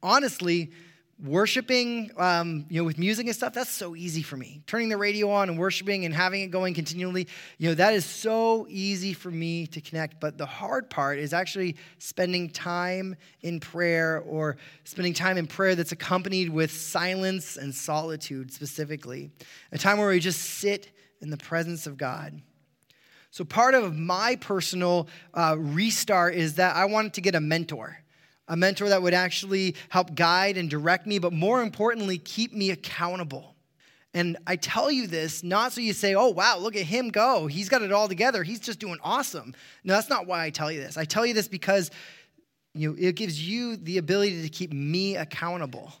honestly, 0.06 0.70
worshiping 1.24 2.10
um, 2.18 2.66
you 2.68 2.78
know 2.78 2.84
with 2.84 2.98
music 2.98 3.26
and 3.26 3.34
stuff 3.34 3.54
that's 3.54 3.70
so 3.70 3.96
easy 3.96 4.22
for 4.22 4.36
me. 4.36 4.62
Turning 4.66 4.88
the 4.88 4.96
radio 4.96 5.30
on 5.30 5.48
and 5.48 5.58
worshiping 5.58 6.04
and 6.04 6.14
having 6.14 6.42
it 6.42 6.50
going 6.50 6.74
continually 6.74 7.26
you 7.58 7.68
know 7.68 7.74
that 7.74 7.94
is 7.94 8.04
so 8.04 8.66
easy 8.68 9.12
for 9.12 9.30
me 9.30 9.66
to 9.68 9.80
connect. 9.80 10.20
But 10.20 10.38
the 10.38 10.46
hard 10.46 10.88
part 10.90 11.18
is 11.18 11.32
actually 11.32 11.76
spending 11.98 12.50
time 12.50 13.16
in 13.42 13.60
prayer 13.60 14.22
or 14.26 14.56
spending 14.84 15.14
time 15.14 15.38
in 15.38 15.46
prayer 15.46 15.74
that's 15.74 15.92
accompanied 15.92 16.50
with 16.50 16.70
silence 16.70 17.56
and 17.56 17.74
solitude 17.74 18.52
specifically. 18.52 19.30
A 19.72 19.78
time 19.78 19.98
where 19.98 20.08
we 20.08 20.20
just 20.20 20.42
sit 20.42 20.92
in 21.20 21.30
the 21.30 21.38
presence 21.38 21.86
of 21.86 21.96
god. 21.96 22.40
So 23.30 23.44
part 23.44 23.74
of 23.74 23.96
my 23.96 24.36
personal 24.36 25.08
uh, 25.34 25.56
restart 25.58 26.34
is 26.34 26.54
that 26.54 26.76
i 26.76 26.84
wanted 26.84 27.14
to 27.14 27.20
get 27.20 27.34
a 27.34 27.40
mentor 27.40 27.98
a 28.48 28.56
mentor 28.56 28.88
that 28.88 29.02
would 29.02 29.14
actually 29.14 29.74
help 29.88 30.14
guide 30.14 30.56
and 30.56 30.70
direct 30.70 31.06
me, 31.06 31.18
but 31.18 31.32
more 31.32 31.62
importantly, 31.62 32.18
keep 32.18 32.52
me 32.52 32.70
accountable. 32.70 33.54
And 34.14 34.38
I 34.46 34.56
tell 34.56 34.90
you 34.90 35.06
this 35.06 35.42
not 35.42 35.72
so 35.72 35.80
you 35.80 35.92
say, 35.92 36.14
oh, 36.14 36.28
wow, 36.28 36.58
look 36.58 36.74
at 36.74 36.82
him 36.82 37.10
go. 37.10 37.46
He's 37.48 37.68
got 37.68 37.82
it 37.82 37.92
all 37.92 38.08
together. 38.08 38.42
He's 38.42 38.60
just 38.60 38.78
doing 38.78 38.98
awesome. 39.02 39.54
No, 39.84 39.94
that's 39.94 40.08
not 40.08 40.26
why 40.26 40.44
I 40.44 40.50
tell 40.50 40.72
you 40.72 40.80
this. 40.80 40.96
I 40.96 41.04
tell 41.04 41.26
you 41.26 41.34
this 41.34 41.48
because 41.48 41.90
you 42.72 42.90
know, 42.90 42.96
it 42.98 43.14
gives 43.16 43.46
you 43.46 43.76
the 43.76 43.98
ability 43.98 44.42
to 44.42 44.48
keep 44.48 44.72
me 44.72 45.16
accountable. 45.16 45.92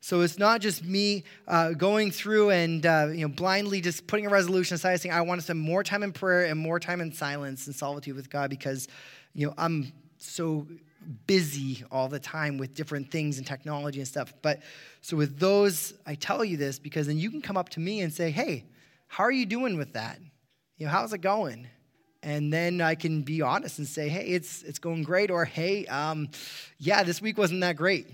So 0.00 0.20
it's 0.20 0.38
not 0.38 0.60
just 0.60 0.84
me 0.84 1.24
uh, 1.48 1.70
going 1.70 2.10
through 2.10 2.50
and 2.50 2.84
uh, 2.84 3.08
you 3.10 3.26
know 3.26 3.28
blindly 3.28 3.80
just 3.80 4.06
putting 4.06 4.26
a 4.26 4.28
resolution 4.28 4.74
aside, 4.74 5.00
saying 5.00 5.14
I 5.14 5.22
want 5.22 5.40
to 5.40 5.44
spend 5.44 5.60
more 5.60 5.82
time 5.82 6.02
in 6.02 6.12
prayer 6.12 6.44
and 6.44 6.60
more 6.60 6.78
time 6.78 7.00
in 7.00 7.12
silence 7.12 7.66
and 7.66 7.74
solitude 7.74 8.14
with 8.14 8.28
God 8.28 8.50
because 8.50 8.88
you 9.32 9.46
know 9.46 9.54
I'm 9.56 9.90
so 10.18 10.66
busy 11.26 11.84
all 11.90 12.08
the 12.08 12.18
time 12.18 12.58
with 12.58 12.74
different 12.74 13.10
things 13.10 13.38
and 13.38 13.46
technology 13.46 13.98
and 13.98 14.08
stuff. 14.08 14.32
But 14.42 14.62
so 15.00 15.16
with 15.16 15.38
those, 15.38 15.94
I 16.06 16.14
tell 16.14 16.44
you 16.44 16.56
this 16.56 16.78
because 16.78 17.06
then 17.06 17.18
you 17.18 17.30
can 17.30 17.42
come 17.42 17.56
up 17.56 17.68
to 17.70 17.80
me 17.80 18.00
and 18.00 18.12
say, 18.12 18.30
hey, 18.30 18.64
how 19.06 19.24
are 19.24 19.32
you 19.32 19.46
doing 19.46 19.76
with 19.76 19.92
that? 19.92 20.18
You 20.76 20.86
know, 20.86 20.92
how's 20.92 21.12
it 21.12 21.20
going? 21.20 21.68
And 22.22 22.52
then 22.52 22.80
I 22.80 22.94
can 22.94 23.22
be 23.22 23.42
honest 23.42 23.78
and 23.78 23.86
say, 23.86 24.08
hey, 24.08 24.26
it's 24.26 24.62
it's 24.62 24.78
going 24.78 25.02
great, 25.02 25.30
or 25.30 25.44
hey, 25.44 25.86
um, 25.86 26.28
yeah, 26.78 27.02
this 27.02 27.20
week 27.20 27.36
wasn't 27.36 27.60
that 27.60 27.76
great. 27.76 28.08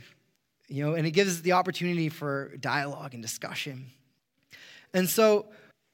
You 0.69 0.85
know, 0.85 0.95
and 0.95 1.07
it 1.07 1.13
gives 1.13 1.43
the 1.43 1.53
opportunity 1.53 2.09
for 2.09 2.57
dialogue 2.59 3.15
and 3.15 3.23
discussion. 3.23 3.87
And 4.93 5.09
so 5.09 5.47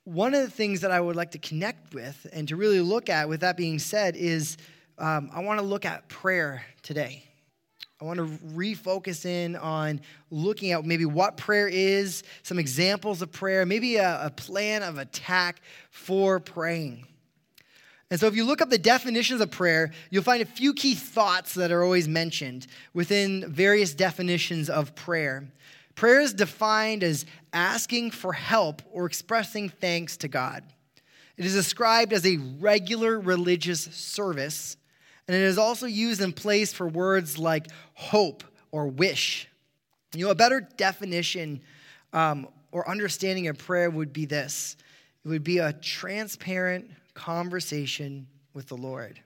one 0.05 0.35
of 0.35 0.43
the 0.43 0.51
things 0.51 0.81
that 0.81 0.91
I 0.91 1.01
would 1.01 1.17
like 1.17 1.33
to 1.33 1.39
connect 1.39 1.93
with 1.93 2.27
and 2.33 2.49
to 2.49 2.57
really 2.57 2.81
look 2.81 3.11
at, 3.11 3.29
with 3.29 3.41
that 3.41 3.57
being 3.57 3.79
said, 3.79 4.17
is 4.17 4.57
um, 4.99 5.31
I 5.33 5.41
want 5.41 5.61
to 5.61 5.67
look 5.67 5.85
at 5.85 6.09
prayer 6.09 6.65
today. 6.83 7.23
I 8.01 8.05
want 8.05 8.19
to 8.19 8.27
refocus 8.55 9.25
in 9.25 9.57
on 9.57 10.01
looking 10.31 10.73
at 10.73 10.85
maybe 10.85 11.07
what 11.07 11.39
prayer 11.39 11.67
is, 11.67 12.23
some 12.43 12.59
examples 12.59 13.23
of 13.23 13.33
prayer, 13.33 13.65
maybe 13.65 13.97
a, 13.97 14.27
a, 14.27 14.31
plan 14.31 14.83
of 14.83 14.99
attack 14.99 15.63
for 15.91 16.39
praying. 16.39 17.07
And 18.11 18.21
so, 18.21 18.27
if 18.27 18.37
you 18.37 18.45
look 18.45 18.61
up 18.61 18.69
the 18.69 18.79
definitions 18.79 19.41
of 19.41 19.51
prayer, 19.51 19.93
you'll 20.11 20.23
find 20.23 20.43
a 20.43 20.47
few 20.47 20.75
key 20.75 20.95
thoughts 20.95 21.55
that 21.55 21.73
are 21.73 21.83
always 21.83 22.07
mentioned 22.07 22.67
within 22.93 23.51
various 23.51 23.95
definitions 23.95 24.69
of 24.69 24.95
prayer. 24.95 25.49
Prayer 25.95 26.21
is 26.21 26.35
defined 26.35 27.03
as 27.03 27.25
asking 27.55 28.11
for 28.11 28.35
help 28.35 28.83
or 28.93 29.07
expressing 29.07 29.71
thanks 29.71 30.19
to 30.19 30.29
God. 30.29 30.63
It 31.39 31.47
is 31.47 31.55
described 31.55 32.13
as 32.13 32.27
a 32.27 32.37
regular 32.37 33.19
religious 33.19 33.81
service 33.81 34.77
and 35.29 35.37
it 35.37 35.43
is 35.43 35.59
also 35.59 35.87
used 35.87 36.21
in 36.21 36.33
place 36.33 36.73
for 36.73 36.87
words 36.87 37.39
like 37.39 37.67
hope 37.95 38.45
or 38.71 38.87
wish. 38.87 39.49
You 40.15 40.27
know, 40.27 40.31
a 40.31 40.37
better 40.37 40.61
definition 40.77 41.61
um, 42.13 42.49
or 42.73 42.89
understanding 42.89 43.49
of 43.49 43.59
prayer 43.59 43.91
would 43.91 44.13
be 44.13 44.25
this 44.27 44.77
it 45.25 45.29
would 45.29 45.45
be 45.45 45.59
a 45.59 45.73
transparent 45.73 46.91
conversation 47.15 48.29
with 48.55 48.69
the 48.69 48.77
Lord. 48.77 49.21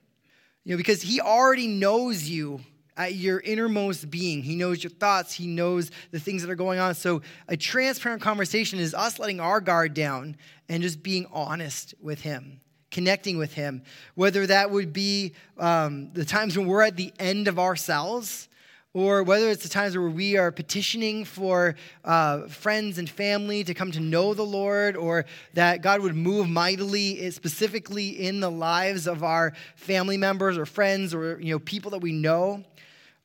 You 0.63 0.71
know, 0.71 0.77
because 0.77 1.01
He 1.01 1.21
already 1.21 1.67
knows 1.67 2.27
you 2.27 2.61
at 2.97 3.15
your 3.15 3.39
innermost 3.39 4.09
being. 4.09 4.41
He 4.41 4.55
knows 4.55 4.83
your 4.83 4.91
thoughts, 4.91 5.33
He 5.33 5.47
knows 5.47 5.91
the 6.09 6.19
things 6.19 6.41
that 6.41 6.49
are 6.49 6.55
going 6.55 6.79
on. 6.79 6.95
So, 6.95 7.21
a 7.47 7.55
transparent 7.55 8.21
conversation 8.21 8.79
is 8.79 8.93
us 8.93 9.19
letting 9.19 9.39
our 9.39 9.61
guard 9.61 9.93
down 9.93 10.37
and 10.69 10.81
just 10.81 11.03
being 11.03 11.27
honest 11.31 11.93
with 12.01 12.21
Him, 12.21 12.60
connecting 12.91 13.37
with 13.37 13.53
Him. 13.53 13.81
Whether 14.15 14.45
that 14.47 14.69
would 14.69 14.93
be 14.93 15.33
um, 15.57 16.11
the 16.13 16.25
times 16.25 16.57
when 16.57 16.67
we're 16.67 16.83
at 16.83 16.97
the 16.97 17.13
end 17.19 17.47
of 17.47 17.57
ourselves 17.57 18.49
or 18.93 19.23
whether 19.23 19.49
it's 19.49 19.63
the 19.63 19.69
times 19.69 19.97
where 19.97 20.09
we 20.09 20.37
are 20.37 20.51
petitioning 20.51 21.23
for 21.23 21.75
uh, 22.03 22.41
friends 22.47 22.97
and 22.97 23.09
family 23.09 23.63
to 23.63 23.73
come 23.73 23.91
to 23.91 24.01
know 24.01 24.33
the 24.33 24.43
Lord, 24.43 24.97
or 24.97 25.25
that 25.53 25.81
God 25.81 26.01
would 26.01 26.15
move 26.15 26.49
mightily, 26.49 27.21
eh, 27.21 27.29
specifically 27.29 28.09
in 28.09 28.41
the 28.41 28.51
lives 28.51 29.07
of 29.07 29.23
our 29.23 29.53
family 29.75 30.17
members 30.17 30.57
or 30.57 30.65
friends 30.65 31.13
or 31.13 31.39
you 31.39 31.53
know 31.53 31.59
people 31.59 31.91
that 31.91 31.99
we 31.99 32.11
know. 32.11 32.63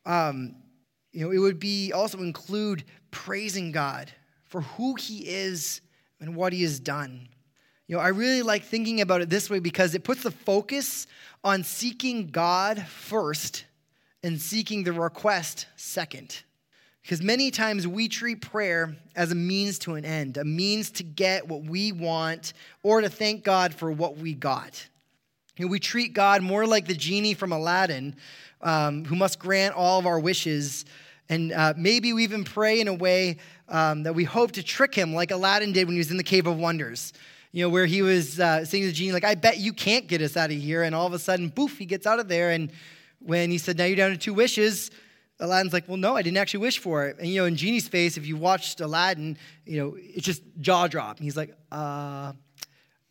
Um, 0.04 0.54
you 1.12 1.24
know, 1.24 1.32
it 1.32 1.38
would 1.38 1.58
be 1.58 1.92
also 1.92 2.18
include 2.18 2.84
praising 3.10 3.72
God 3.72 4.12
for 4.44 4.60
who 4.60 4.94
He 4.94 5.28
is 5.28 5.80
and 6.20 6.36
what 6.36 6.52
He 6.52 6.62
has 6.62 6.78
done. 6.78 7.28
You 7.88 7.96
know, 7.96 8.02
I 8.02 8.08
really 8.08 8.42
like 8.42 8.64
thinking 8.64 9.00
about 9.00 9.20
it 9.20 9.30
this 9.30 9.48
way 9.48 9.60
because 9.60 9.94
it 9.94 10.02
puts 10.02 10.24
the 10.24 10.32
focus 10.32 11.06
on 11.44 11.62
seeking 11.62 12.26
God 12.28 12.82
first 12.82 13.64
and 14.24 14.40
seeking 14.40 14.82
the 14.82 14.92
request 14.92 15.66
second. 15.76 16.42
Because 17.02 17.22
many 17.22 17.52
times 17.52 17.86
we 17.86 18.08
treat 18.08 18.40
prayer 18.40 18.96
as 19.14 19.30
a 19.30 19.36
means 19.36 19.78
to 19.80 19.94
an 19.94 20.04
end, 20.04 20.36
a 20.36 20.44
means 20.44 20.90
to 20.92 21.04
get 21.04 21.46
what 21.46 21.62
we 21.62 21.92
want 21.92 22.52
or 22.82 23.00
to 23.00 23.08
thank 23.08 23.44
God 23.44 23.72
for 23.72 23.92
what 23.92 24.16
we 24.16 24.34
got. 24.34 24.88
You 25.56 25.66
know, 25.66 25.70
we 25.70 25.78
treat 25.78 26.12
God 26.12 26.42
more 26.42 26.66
like 26.66 26.86
the 26.86 26.94
genie 26.94 27.34
from 27.34 27.52
Aladdin, 27.52 28.16
um, 28.60 29.04
who 29.04 29.14
must 29.14 29.38
grant 29.38 29.76
all 29.76 30.00
of 30.00 30.06
our 30.06 30.18
wishes. 30.18 30.84
And 31.28 31.52
uh, 31.52 31.74
maybe 31.76 32.12
we 32.12 32.24
even 32.24 32.42
pray 32.42 32.80
in 32.80 32.88
a 32.88 32.94
way 32.94 33.36
um, 33.68 34.02
that 34.02 34.16
we 34.16 34.24
hope 34.24 34.50
to 34.52 34.62
trick 34.64 34.92
him, 34.92 35.14
like 35.14 35.30
Aladdin 35.30 35.70
did 35.70 35.86
when 35.86 35.94
he 35.94 35.98
was 35.98 36.10
in 36.10 36.16
the 36.16 36.24
Cave 36.24 36.48
of 36.48 36.58
Wonders. 36.58 37.12
You 37.56 37.62
know, 37.62 37.70
where 37.70 37.86
he 37.86 38.02
was 38.02 38.38
uh, 38.38 38.66
saying 38.66 38.84
to 38.84 38.92
genie, 38.92 39.12
like, 39.12 39.24
I 39.24 39.34
bet 39.34 39.56
you 39.56 39.72
can't 39.72 40.06
get 40.06 40.20
us 40.20 40.36
out 40.36 40.50
of 40.50 40.58
here. 40.58 40.82
And 40.82 40.94
all 40.94 41.06
of 41.06 41.14
a 41.14 41.18
sudden, 41.18 41.50
poof, 41.50 41.78
he 41.78 41.86
gets 41.86 42.06
out 42.06 42.18
of 42.18 42.28
there. 42.28 42.50
And 42.50 42.70
when 43.18 43.50
he 43.50 43.56
said, 43.56 43.78
Now 43.78 43.86
you're 43.86 43.96
down 43.96 44.10
to 44.10 44.18
two 44.18 44.34
wishes, 44.34 44.90
Aladdin's 45.40 45.72
like, 45.72 45.88
Well, 45.88 45.96
no, 45.96 46.14
I 46.14 46.20
didn't 46.20 46.36
actually 46.36 46.60
wish 46.60 46.78
for 46.78 47.06
it. 47.06 47.16
And, 47.18 47.28
you 47.28 47.40
know, 47.40 47.46
in 47.46 47.56
Genie's 47.56 47.88
face, 47.88 48.18
if 48.18 48.26
you 48.26 48.36
watched 48.36 48.82
Aladdin, 48.82 49.38
you 49.64 49.78
know, 49.78 49.96
it's 49.98 50.26
just 50.26 50.42
jaw 50.60 50.86
drop. 50.86 51.18
He's 51.18 51.34
like, 51.34 51.56
Uh. 51.72 52.34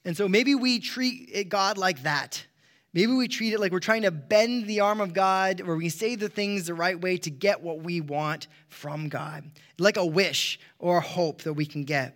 And 0.03 0.15
so 0.15 0.27
maybe 0.27 0.53
we 0.53 0.77
treat 0.77 1.49
God 1.49 1.79
like 1.79 2.03
that. 2.03 2.45
Maybe 2.93 3.13
we 3.13 3.27
treat 3.27 3.51
it 3.51 3.59
like 3.59 3.71
we're 3.71 3.79
trying 3.79 4.03
to 4.03 4.11
bend 4.11 4.67
the 4.67 4.81
arm 4.81 5.01
of 5.01 5.15
God, 5.15 5.61
where 5.61 5.75
we 5.75 5.89
say 5.89 6.15
the 6.15 6.29
things 6.29 6.67
the 6.67 6.75
right 6.75 7.01
way 7.01 7.17
to 7.17 7.31
get 7.31 7.63
what 7.63 7.79
we 7.79 7.99
want 7.99 8.45
from 8.67 9.09
God, 9.09 9.49
like 9.79 9.97
a 9.97 10.05
wish 10.05 10.59
or 10.77 10.97
a 10.97 11.01
hope 11.01 11.41
that 11.41 11.53
we 11.53 11.65
can 11.65 11.83
get. 11.83 12.15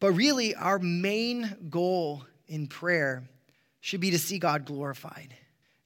But 0.00 0.12
really, 0.12 0.54
our 0.54 0.78
main 0.78 1.68
goal 1.70 2.24
in 2.48 2.66
prayer 2.66 3.24
should 3.80 4.00
be 4.00 4.10
to 4.10 4.18
see 4.18 4.38
God 4.38 4.64
glorified. 4.64 5.34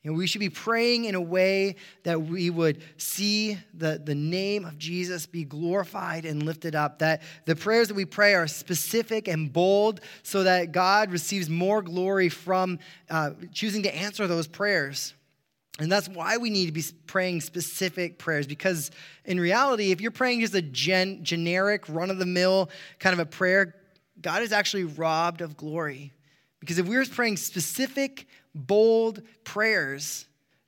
You 0.02 0.11
know, 0.11 0.17
we 0.17 0.26
should 0.26 0.40
be 0.40 0.49
praying 0.49 1.05
in 1.05 1.14
a 1.14 1.21
way 1.21 1.76
that 2.05 2.23
we 2.23 2.49
would 2.49 2.83
see 2.97 3.59
the, 3.75 4.00
the 4.02 4.14
name 4.14 4.64
of 4.64 4.79
Jesus 4.79 5.26
be 5.26 5.45
glorified 5.45 6.25
and 6.25 6.43
lifted 6.43 6.75
up. 6.75 7.00
That 7.00 7.21
the 7.45 7.55
prayers 7.55 7.88
that 7.88 7.95
we 7.95 8.07
pray 8.07 8.35
are 8.35 8.47
specific 8.47 9.29
and 9.29 9.52
bold 9.52 10.00
so 10.23 10.45
that 10.45 10.73
God 10.73 11.12
receives 11.12 11.50
more 11.50 11.83
glory 11.83 12.31
from 12.31 12.79
uh, 13.11 13.33
choosing 13.52 13.83
to 13.83 13.95
answer 13.95 14.26
those 14.26 14.47
prayers. 14.47 15.12
And 15.79 15.93
that's 15.93 16.09
why 16.09 16.38
we 16.38 16.49
need 16.49 16.67
to 16.67 16.73
be 16.73 16.85
praying 17.07 17.43
specific 17.43 18.19
prayers 18.19 18.47
because, 18.47 18.90
in 19.26 19.38
reality, 19.38 19.93
if 19.93 20.00
you're 20.00 20.11
praying 20.11 20.40
just 20.40 20.55
a 20.55 20.62
gen- 20.62 21.25
generic, 21.25 21.85
run 21.88 22.11
of 22.11 22.19
the 22.19 22.26
mill 22.26 22.71
kind 22.99 23.12
of 23.12 23.19
a 23.19 23.26
prayer, 23.26 23.75
God 24.22 24.42
is 24.42 24.52
actually 24.52 24.84
robbed 24.84 25.40
of 25.40 25.56
glory. 25.56 26.12
Because 26.60 26.78
if 26.78 26.86
we're 26.86 27.04
praying 27.06 27.38
specific, 27.38 28.26
bold 28.54 29.22
prayers, 29.44 30.26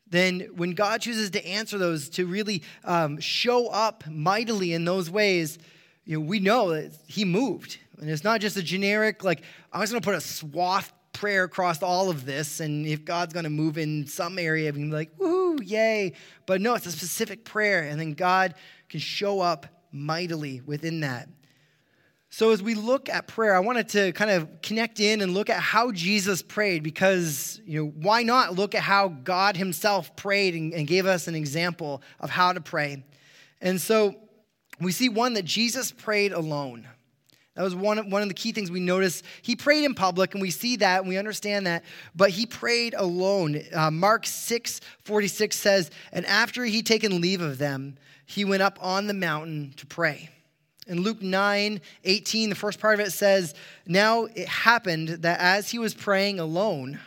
then 0.09 0.41
when 0.57 0.73
God 0.73 1.01
chooses 1.01 1.31
to 1.31 1.47
answer 1.47 1.79
those, 1.79 2.09
to 2.11 2.27
really 2.27 2.63
um, 2.85 3.19
show 3.21 3.69
up 3.69 4.05
mightily 4.09 4.73
in 4.73 4.85
those 4.85 5.11
ways, 5.11 5.59
you 6.05 6.19
know, 6.19 6.27
we 6.27 6.39
know 6.39 6.71
that 6.71 6.93
He 7.07 7.25
moved. 7.25 7.79
And 8.01 8.11
it's 8.11 8.25
not 8.25 8.41
just 8.41 8.57
a 8.57 8.63
generic, 8.63 9.23
like, 9.23 9.43
I'm 9.73 9.81
just 9.81 9.93
going 9.93 10.03
to 10.03 10.07
put 10.07 10.17
a 10.17 10.21
swath 10.21 10.93
prayer 11.13 11.45
across 11.45 11.83
all 11.83 12.11
of 12.11 12.25
this, 12.25 12.61
and 12.61 12.87
if 12.87 13.05
God's 13.05 13.33
going 13.33 13.45
to 13.45 13.51
move 13.51 13.79
in 13.79 14.07
some 14.07 14.39
area, 14.39 14.73
we 14.73 14.81
can 14.81 14.91
be 14.91 14.97
like, 14.97 15.17
woohoo, 15.19 15.61
yay. 15.63 16.15
But 16.47 16.61
no, 16.61 16.75
it's 16.75 16.87
a 16.87 16.93
specific 16.93 17.45
prayer, 17.45 17.83
and 17.83 18.01
then 18.01 18.15
God 18.15 18.55
can 18.89 18.99
show 18.99 19.41
up 19.41 19.67
mightily 19.93 20.63
within 20.63 21.01
that. 21.01 21.29
So, 22.35 22.51
as 22.51 22.63
we 22.63 22.75
look 22.75 23.11
at 23.11 23.27
prayer, 23.27 23.55
I 23.55 23.59
wanted 23.59 23.91
to 23.91 24.11
kind 24.13 24.31
of 24.31 24.63
connect 24.63 25.01
in 25.01 25.21
and 25.21 25.35
look 25.35 25.51
at 25.51 25.61
how 25.61 25.93
Jesus 25.93 26.41
prayed 26.41 26.83
because, 26.83 27.61
you 27.67 27.79
know, 27.79 27.93
why 27.95 28.23
not 28.23 28.55
look 28.55 28.75
at 28.75 28.83
how 28.83 29.09
God 29.09 29.55
Himself 29.55 30.17
prayed 30.17 30.55
and, 30.55 30.73
and, 30.73 30.87
gave 30.87 31.05
us 31.05 31.29
an 31.29 31.35
example 31.35 32.01
of 32.21 32.31
how 32.31 32.55
to 32.55 32.61
pray? 32.63 33.05
And 33.61 33.79
so 33.79 34.17
we 34.81 34.93
see 34.93 35.11
one 35.11 35.35
that 35.35 35.45
Jesus 35.45 35.93
prayed 35.93 36.33
alone. 36.33 36.89
That 37.55 37.65
was 37.65 37.75
one 37.75 37.99
of, 37.99 38.07
one 38.07 38.23
of 38.23 38.29
the 38.29 38.35
key 38.35 38.53
things 38.53 38.71
we 38.71 38.81
notice. 38.81 39.23
He 39.43 39.55
prayed 39.55 39.85
in 39.85 39.95
public, 39.95 40.33
and 40.33 40.41
we 40.41 40.51
see 40.51 40.77
that 40.77 41.01
and 41.01 41.11
we 41.11 41.19
understand 41.19 41.67
that, 41.67 41.85
but 42.17 42.31
he 42.31 42.47
prayed 42.47 42.95
alone. 42.97 43.61
Uh, 43.75 43.91
Mark 43.91 44.27
6 44.27 44.81
46 45.03 45.55
says, 45.55 45.91
And 46.13 46.25
after 46.25 46.65
he'd 46.65 46.87
taken 46.87 47.21
leave 47.21 47.43
of 47.43 47.59
them, 47.59 47.99
he 48.25 48.47
went 48.47 48.63
up 48.63 48.79
on 48.81 49.07
the 49.07 49.13
mountain 49.13 49.75
to 49.77 49.85
pray. 49.85 50.31
In 50.87 51.01
Luke 51.03 51.23
9 51.23 51.81
18, 52.05 52.51
the 52.51 52.57
first 52.57 52.81
part 52.81 52.99
of 52.99 53.07
it 53.07 53.13
says, 53.13 53.55
Now 53.87 54.25
it 54.25 54.49
happened 54.49 55.09
that 55.09 55.41
as 55.41 55.71
he 55.71 55.79
was 55.79 55.95
praying 55.95 56.41
alone, 56.41 56.99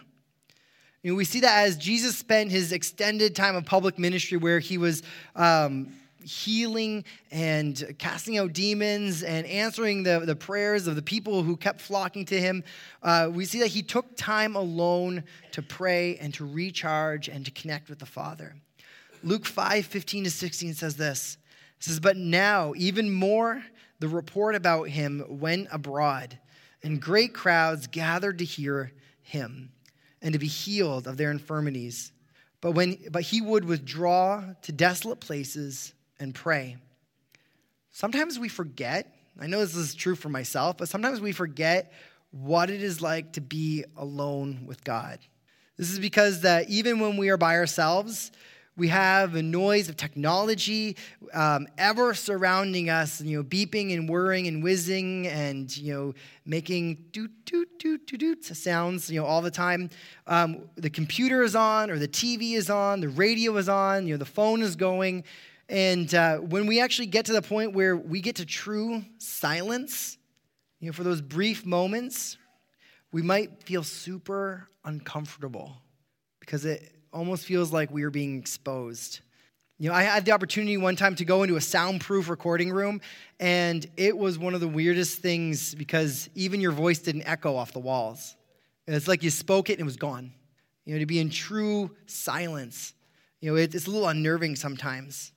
you 1.04 1.12
know, 1.12 1.18
we 1.18 1.26
see 1.26 1.42
that 1.42 1.66
as 1.66 1.78
Jesus 1.78 2.18
spent 2.18 2.50
his 2.50 2.72
extended 2.72 3.36
time 3.36 3.56
of 3.56 3.66
public 3.66 4.00
ministry 4.00 4.38
where 4.38 4.60
he 4.60 4.80
was 4.80 5.04
um, 5.36 5.94
healing 6.24 7.06
and 7.30 7.96
casting 8.00 8.38
out 8.38 8.54
demons 8.54 9.22
and 9.22 9.46
answering 9.46 10.02
the, 10.02 10.22
the 10.22 10.36
prayers 10.36 10.88
of 10.88 10.96
the 10.96 11.02
people 11.02 11.44
who 11.44 11.56
kept 11.56 11.80
flocking 11.80 12.26
to 12.26 12.40
him, 12.40 12.64
uh, 13.04 13.30
we 13.32 13.46
see 13.46 13.60
that 13.60 13.68
he 13.68 13.84
took 13.84 14.18
time 14.18 14.56
alone 14.56 15.24
to 15.52 15.62
pray 15.62 16.18
and 16.18 16.34
to 16.34 16.46
recharge 16.46 17.28
and 17.30 17.46
to 17.46 17.52
connect 17.52 17.90
with 17.90 18.00
the 18.00 18.06
Father. 18.06 18.56
Luke 19.24 19.46
5 19.46 19.86
15 19.86 20.24
to 20.24 20.32
16 20.32 20.74
says 20.74 20.96
this. 20.96 21.38
It 21.78 21.84
says, 21.84 22.00
But 22.00 22.18
now, 22.18 22.74
even 22.76 23.12
more, 23.12 23.64
the 24.00 24.08
report 24.08 24.56
about 24.56 24.90
him 24.90 25.24
went 25.28 25.68
abroad, 25.72 26.38
and 26.84 27.02
great 27.02 27.34
crowds 27.34 27.88
gathered 27.88 28.40
to 28.40 28.46
hear 28.46 28.92
him 29.22 29.72
and 30.22 30.34
to 30.34 30.40
be 30.40 30.48
healed 30.48 31.08
of 31.08 31.18
their 31.18 31.32
infirmities. 31.32 32.12
But, 32.62 32.72
when, 32.72 32.98
but 33.12 33.24
he 33.24 33.42
would 33.42 33.66
withdraw 33.66 34.44
to 34.64 34.72
desolate 34.72 35.20
places 35.20 35.94
and 36.20 36.34
pray. 36.34 36.78
Sometimes 37.92 38.40
we 38.40 38.50
forget, 38.50 39.16
I 39.40 39.48
know 39.48 39.60
this 39.60 39.76
is 39.76 39.96
true 39.96 40.16
for 40.16 40.30
myself, 40.30 40.78
but 40.78 40.90
sometimes 40.90 41.22
we 41.22 41.32
forget 41.32 41.94
what 42.32 42.70
it 42.70 42.84
is 42.84 43.02
like 43.02 43.34
to 43.34 43.42
be 43.42 43.86
alone 43.96 44.66
with 44.66 44.84
God. 44.84 45.20
This 45.78 45.92
is 45.92 46.00
because 46.00 46.42
that 46.42 46.70
even 46.70 47.00
when 47.00 47.18
we 47.18 47.30
are 47.30 47.38
by 47.38 47.56
ourselves, 47.56 48.32
we 48.78 48.90
have 48.90 49.32
the 49.32 49.42
noise 49.42 49.88
of 49.88 49.96
technology 49.96 50.98
um, 51.34 51.68
ever 51.78 52.14
surrounding 52.14 52.90
us, 52.90 53.22
you 53.22 53.38
know, 53.38 53.44
beeping 53.44 53.94
and 53.94 54.10
whirring 54.10 54.48
and 54.48 54.62
whizzing 54.62 55.28
and, 55.28 55.76
you 55.78 55.94
know, 55.94 56.14
making 56.46 57.06
doot, 57.12 57.32
doot, 57.46 57.80
doot, 57.80 58.06
doot, 58.06 58.20
doot 58.20 58.46
sounds, 58.46 59.10
you 59.10 59.20
know, 59.20 59.26
all 59.26 59.42
the 59.42 59.52
time. 59.52 59.90
Um, 60.28 60.68
the 60.76 60.90
computer 60.90 61.42
is 61.42 61.56
on 61.56 61.90
or 61.90 61.98
the 61.98 62.08
TV 62.08 62.54
is 62.54 62.70
on, 62.70 63.00
the 63.00 63.10
radio 63.10 63.56
is 63.56 63.70
on, 63.70 64.08
you 64.08 64.14
know, 64.14 64.18
the 64.18 64.26
phone 64.26 64.62
is 64.62 64.76
going. 64.76 65.24
And 65.70 66.14
uh, 66.14 66.38
when 66.38 66.68
we 66.68 66.82
actually 66.82 67.08
get 67.08 67.26
to 67.26 67.34
the 67.34 67.42
point 67.42 67.74
where 67.74 67.96
we 67.96 68.20
get 68.20 68.36
to 68.38 68.46
true 68.46 69.04
silence, 69.20 70.18
you 70.82 70.88
know, 70.88 70.94
for 70.94 71.04
those 71.04 71.22
brief 71.22 71.66
moments, 71.66 72.38
we 73.14 73.22
might 73.22 73.64
feel 73.64 73.84
super 73.84 74.68
uncomfortable 74.84 75.82
because 76.42 76.66
it 76.66 76.95
almost 77.16 77.46
feels 77.46 77.72
like 77.72 77.90
we 77.90 78.04
are 78.04 78.10
being 78.10 78.38
exposed. 78.38 79.22
You 79.80 79.90
know, 79.90 79.96
I 79.96 80.04
had 80.04 80.26
the 80.26 80.32
opportunity 80.34 80.78
one 80.78 80.98
time 80.98 81.16
to 81.16 81.26
go 81.26 81.44
into 81.44 81.56
a 81.56 81.62
soundproof 81.62 82.30
recording 82.30 82.72
room, 82.72 83.00
and 83.40 83.86
it 83.96 84.18
was 84.18 84.38
one 84.38 84.54
of 84.54 84.60
the 84.60 84.68
weirdest 84.68 85.20
things 85.20 85.74
because 85.76 86.30
even 86.36 86.60
your 86.60 86.74
voice 86.74 87.00
didn't 87.00 87.24
echo 87.24 87.56
off 87.56 87.72
the 87.72 87.80
walls. 87.80 88.36
It's 88.86 89.08
like 89.08 89.24
you 89.24 89.30
spoke 89.30 89.70
it 89.70 89.74
and 89.74 89.82
it 89.82 89.86
was 89.86 89.96
gone. 89.96 90.34
You 90.84 90.94
know, 90.94 91.00
to 91.00 91.06
be 91.06 91.20
in 91.20 91.30
true 91.30 91.90
silence. 92.06 92.94
You 93.40 93.52
know, 93.52 93.56
it's 93.58 93.88
a 93.88 93.90
little 93.90 94.08
unnerving 94.08 94.56
sometimes. 94.56 95.32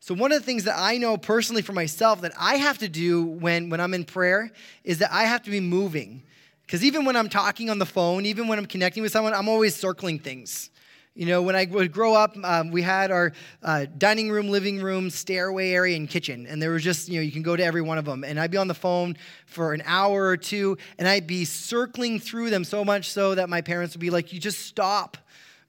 So, 0.00 0.14
one 0.14 0.32
of 0.32 0.40
the 0.40 0.44
things 0.44 0.64
that 0.64 0.76
I 0.76 0.98
know 0.98 1.16
personally 1.16 1.62
for 1.62 1.72
myself 1.72 2.22
that 2.22 2.32
I 2.38 2.56
have 2.56 2.78
to 2.78 2.88
do 2.88 3.24
when, 3.24 3.70
when 3.70 3.80
I'm 3.80 3.94
in 3.94 4.04
prayer 4.04 4.50
is 4.84 4.98
that 4.98 5.12
I 5.12 5.24
have 5.24 5.42
to 5.44 5.50
be 5.50 5.60
moving. 5.60 6.22
Because 6.62 6.82
even 6.82 7.04
when 7.04 7.14
I'm 7.14 7.28
talking 7.28 7.70
on 7.70 7.78
the 7.78 7.86
phone, 7.86 8.26
even 8.26 8.48
when 8.48 8.58
I'm 8.58 8.66
connecting 8.66 9.02
with 9.02 9.12
someone, 9.12 9.34
I'm 9.34 9.48
always 9.48 9.74
circling 9.76 10.18
things. 10.18 10.70
You 11.16 11.26
know, 11.26 11.42
when 11.42 11.54
I 11.54 11.64
would 11.66 11.92
grow 11.92 12.14
up, 12.14 12.36
um, 12.42 12.72
we 12.72 12.82
had 12.82 13.12
our 13.12 13.32
uh, 13.62 13.86
dining 13.98 14.32
room, 14.32 14.48
living 14.48 14.80
room, 14.80 15.10
stairway 15.10 15.70
area, 15.70 15.94
and 15.96 16.10
kitchen. 16.10 16.44
And 16.48 16.60
there 16.60 16.72
was 16.72 16.82
just, 16.82 17.08
you 17.08 17.20
know, 17.20 17.20
you 17.20 17.30
can 17.30 17.42
go 17.42 17.54
to 17.54 17.62
every 17.62 17.82
one 17.82 17.98
of 17.98 18.04
them. 18.04 18.24
And 18.24 18.40
I'd 18.40 18.50
be 18.50 18.56
on 18.56 18.66
the 18.66 18.74
phone 18.74 19.16
for 19.46 19.74
an 19.74 19.82
hour 19.86 20.26
or 20.26 20.36
two, 20.36 20.76
and 20.98 21.06
I'd 21.06 21.28
be 21.28 21.44
circling 21.44 22.18
through 22.18 22.50
them 22.50 22.64
so 22.64 22.84
much 22.84 23.12
so 23.12 23.36
that 23.36 23.48
my 23.48 23.60
parents 23.60 23.94
would 23.94 24.00
be 24.00 24.10
like, 24.10 24.32
you 24.32 24.40
just 24.40 24.66
stop. 24.66 25.16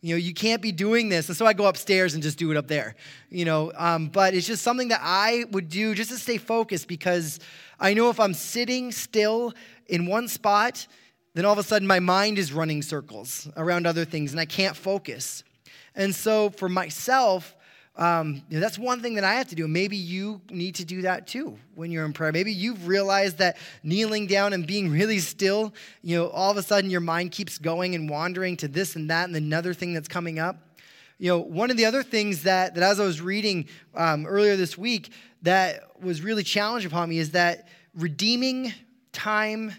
You 0.02 0.16
know, 0.16 0.18
you 0.18 0.34
can't 0.34 0.64
be 0.64 0.72
doing 0.72 1.10
this. 1.10 1.28
And 1.28 1.38
so 1.38 1.46
I 1.46 1.54
go 1.54 1.68
upstairs 1.68 2.16
and 2.16 2.24
just 2.24 2.40
do 2.40 2.50
it 2.50 2.58
up 2.58 2.68
there, 2.68 2.96
you 3.30 3.46
know. 3.46 3.72
Um, 3.76 4.08
but 4.08 4.34
it's 4.34 4.48
just 4.48 4.64
something 4.64 4.88
that 4.88 5.02
I 5.04 5.46
would 5.52 5.70
do 5.70 5.94
just 5.94 6.10
to 6.10 6.18
stay 6.18 6.38
focused 6.38 6.88
because 6.88 7.40
I 7.80 7.94
know 7.94 8.10
if 8.10 8.20
I'm 8.20 8.34
sitting 8.34 8.92
still 8.92 9.54
in 9.86 10.08
one 10.08 10.28
spot, 10.28 10.88
then 11.36 11.46
all 11.46 11.54
of 11.54 11.60
a 11.60 11.64
sudden 11.64 11.88
my 11.88 12.00
mind 12.00 12.40
is 12.40 12.52
running 12.52 12.82
circles 12.82 13.48
around 13.58 13.86
other 13.86 14.06
things 14.06 14.32
and 14.32 14.40
I 14.40 14.46
can't 14.46 14.76
focus. 14.76 15.44
And 15.94 16.16
so 16.16 16.50
for 16.50 16.68
myself, 16.68 17.56
um, 17.98 18.42
you 18.50 18.56
know, 18.56 18.60
that's 18.62 18.80
one 18.80 19.02
thing 19.02 19.16
that 19.16 19.24
I 19.24 19.36
have 19.36 19.50
to 19.50 19.56
do. 19.56 19.68
Maybe 19.68 19.98
you 19.98 20.42
need 20.50 20.76
to 20.76 20.86
do 20.86 21.04
that 21.04 21.28
too 21.28 21.58
when 21.76 21.92
you're 21.92 22.06
in 22.06 22.14
prayer. 22.14 22.32
Maybe 22.32 22.54
you've 22.54 22.88
realized 22.88 23.38
that 23.38 23.58
kneeling 23.84 24.28
down 24.28 24.54
and 24.54 24.66
being 24.66 24.90
really 24.90 25.20
still, 25.20 25.74
you 26.02 26.18
know, 26.18 26.30
all 26.30 26.52
of 26.52 26.58
a 26.58 26.64
sudden 26.64 26.90
your 26.90 27.02
mind 27.02 27.32
keeps 27.32 27.58
going 27.58 27.96
and 27.96 28.10
wandering 28.10 28.58
to 28.58 28.68
this 28.68 28.96
and 28.96 29.10
that 29.10 29.28
and 29.28 29.36
another 29.36 29.74
thing 29.74 29.94
that's 29.94 30.08
coming 30.08 30.40
up. 30.40 30.58
You 31.20 31.32
know, 31.32 31.40
one 31.40 31.70
of 31.70 31.78
the 31.78 31.86
other 31.86 32.04
things 32.04 32.44
that, 32.44 32.76
that 32.76 32.84
as 32.84 33.00
I 33.00 33.06
was 33.06 33.22
reading 33.22 33.68
um, 33.94 34.26
earlier 34.26 34.56
this 34.56 34.78
week 34.78 35.12
that 35.44 35.84
was 36.02 36.22
really 36.22 36.44
challenged 36.44 36.88
upon 36.88 37.10
me 37.10 37.18
is 37.18 37.32
that 37.32 37.68
redeeming 37.94 38.74
time 39.14 39.74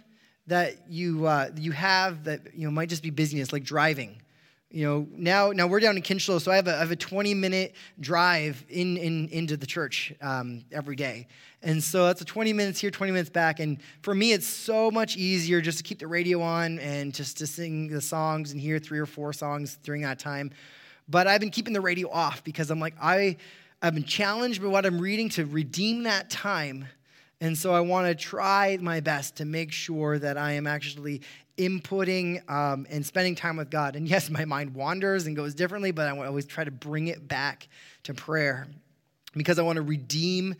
that 0.46 0.88
you, 0.88 1.26
uh, 1.26 1.50
you 1.56 1.72
have 1.72 2.24
that 2.24 2.54
you 2.54 2.66
know, 2.66 2.70
might 2.70 2.88
just 2.88 3.02
be 3.02 3.10
busyness, 3.10 3.52
like 3.52 3.64
driving. 3.64 4.20
You 4.70 4.84
know, 4.84 5.06
now, 5.12 5.52
now 5.52 5.68
we're 5.68 5.80
down 5.80 5.96
in 5.96 6.02
Kinchlow, 6.02 6.40
so 6.40 6.50
I 6.50 6.56
have 6.56 6.66
a, 6.66 6.74
I 6.74 6.80
have 6.80 6.90
a 6.90 6.96
20 6.96 7.34
minute 7.34 7.74
drive 8.00 8.64
in, 8.68 8.96
in, 8.96 9.28
into 9.28 9.56
the 9.56 9.66
church 9.66 10.12
um, 10.20 10.64
every 10.72 10.96
day. 10.96 11.28
And 11.62 11.82
so 11.82 12.06
that's 12.06 12.20
a 12.20 12.24
20 12.24 12.52
minutes 12.52 12.80
here, 12.80 12.90
20 12.90 13.12
minutes 13.12 13.30
back. 13.30 13.60
And 13.60 13.78
for 14.02 14.14
me, 14.14 14.32
it's 14.32 14.46
so 14.46 14.90
much 14.90 15.16
easier 15.16 15.60
just 15.60 15.78
to 15.78 15.84
keep 15.84 15.98
the 15.98 16.06
radio 16.06 16.42
on 16.42 16.78
and 16.80 17.14
just 17.14 17.38
to 17.38 17.46
sing 17.46 17.88
the 17.88 18.00
songs 18.00 18.52
and 18.52 18.60
hear 18.60 18.78
three 18.78 18.98
or 18.98 19.06
four 19.06 19.32
songs 19.32 19.78
during 19.82 20.02
that 20.02 20.18
time. 20.18 20.50
But 21.08 21.26
I've 21.26 21.40
been 21.40 21.50
keeping 21.50 21.72
the 21.72 21.80
radio 21.80 22.10
off 22.10 22.42
because 22.42 22.70
I'm 22.70 22.80
like, 22.80 22.94
I, 23.00 23.36
I've 23.80 23.94
been 23.94 24.04
challenged 24.04 24.60
by 24.60 24.68
what 24.68 24.84
I'm 24.84 25.00
reading 25.00 25.28
to 25.30 25.46
redeem 25.46 26.02
that 26.04 26.28
time 26.28 26.86
and 27.40 27.56
so 27.56 27.74
I 27.74 27.80
want 27.80 28.06
to 28.06 28.14
try 28.14 28.78
my 28.80 29.00
best 29.00 29.36
to 29.36 29.44
make 29.44 29.72
sure 29.72 30.18
that 30.18 30.38
I 30.38 30.52
am 30.52 30.66
actually 30.66 31.20
inputting 31.58 32.48
um, 32.50 32.86
and 32.90 33.04
spending 33.04 33.34
time 33.34 33.56
with 33.56 33.70
God. 33.70 33.96
And 33.96 34.08
yes, 34.08 34.30
my 34.30 34.44
mind 34.44 34.74
wanders 34.74 35.26
and 35.26 35.36
goes 35.36 35.54
differently, 35.54 35.90
but 35.90 36.08
I 36.08 36.26
always 36.26 36.46
try 36.46 36.64
to 36.64 36.70
bring 36.70 37.08
it 37.08 37.26
back 37.26 37.68
to 38.04 38.14
prayer 38.14 38.66
because 39.34 39.58
I 39.58 39.62
want 39.62 39.76
to 39.76 39.82
redeem 39.82 40.54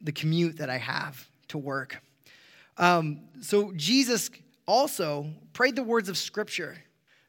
the 0.00 0.12
commute 0.12 0.58
that 0.58 0.70
I 0.70 0.78
have 0.78 1.28
to 1.48 1.58
work. 1.58 2.02
Um, 2.78 3.20
so 3.40 3.72
Jesus 3.76 4.30
also 4.66 5.26
prayed 5.52 5.76
the 5.76 5.82
words 5.82 6.08
of 6.08 6.16
Scripture. 6.16 6.76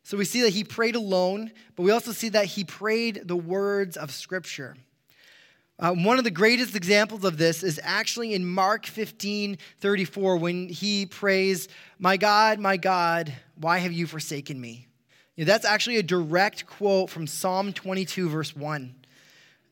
So 0.04 0.18
we 0.18 0.26
see 0.26 0.42
that 0.42 0.50
he 0.50 0.64
prayed 0.64 0.96
alone, 0.96 1.52
but 1.76 1.84
we 1.84 1.92
also 1.92 2.12
see 2.12 2.30
that 2.30 2.46
he 2.46 2.64
prayed 2.64 3.22
the 3.26 3.36
words 3.36 3.98
of 3.98 4.12
Scripture. 4.12 4.76
Uh, 5.84 5.92
one 5.92 6.18
of 6.18 6.24
the 6.24 6.32
greatest 6.32 6.78
examples 6.78 7.26
of 7.26 7.38
this 7.38 7.62
is 7.62 7.78
actually 7.84 8.34
in 8.34 8.46
Mark 8.46 8.86
15 8.86 9.58
34 9.82 10.38
when 10.38 10.70
he 10.70 11.06
prays, 11.06 11.68
My 12.00 12.16
God, 12.16 12.58
my 12.58 12.78
God, 12.78 13.34
why 13.58 13.80
have 13.80 13.92
you 13.92 14.08
forsaken 14.08 14.62
me? 14.62 14.88
You 15.36 15.44
know, 15.44 15.52
that's 15.52 15.66
actually 15.66 15.98
a 15.98 16.04
direct 16.04 16.68
quote 16.68 17.10
from 17.10 17.28
Psalm 17.28 17.74
22, 17.74 18.30
verse 18.30 18.56
1. 18.56 18.96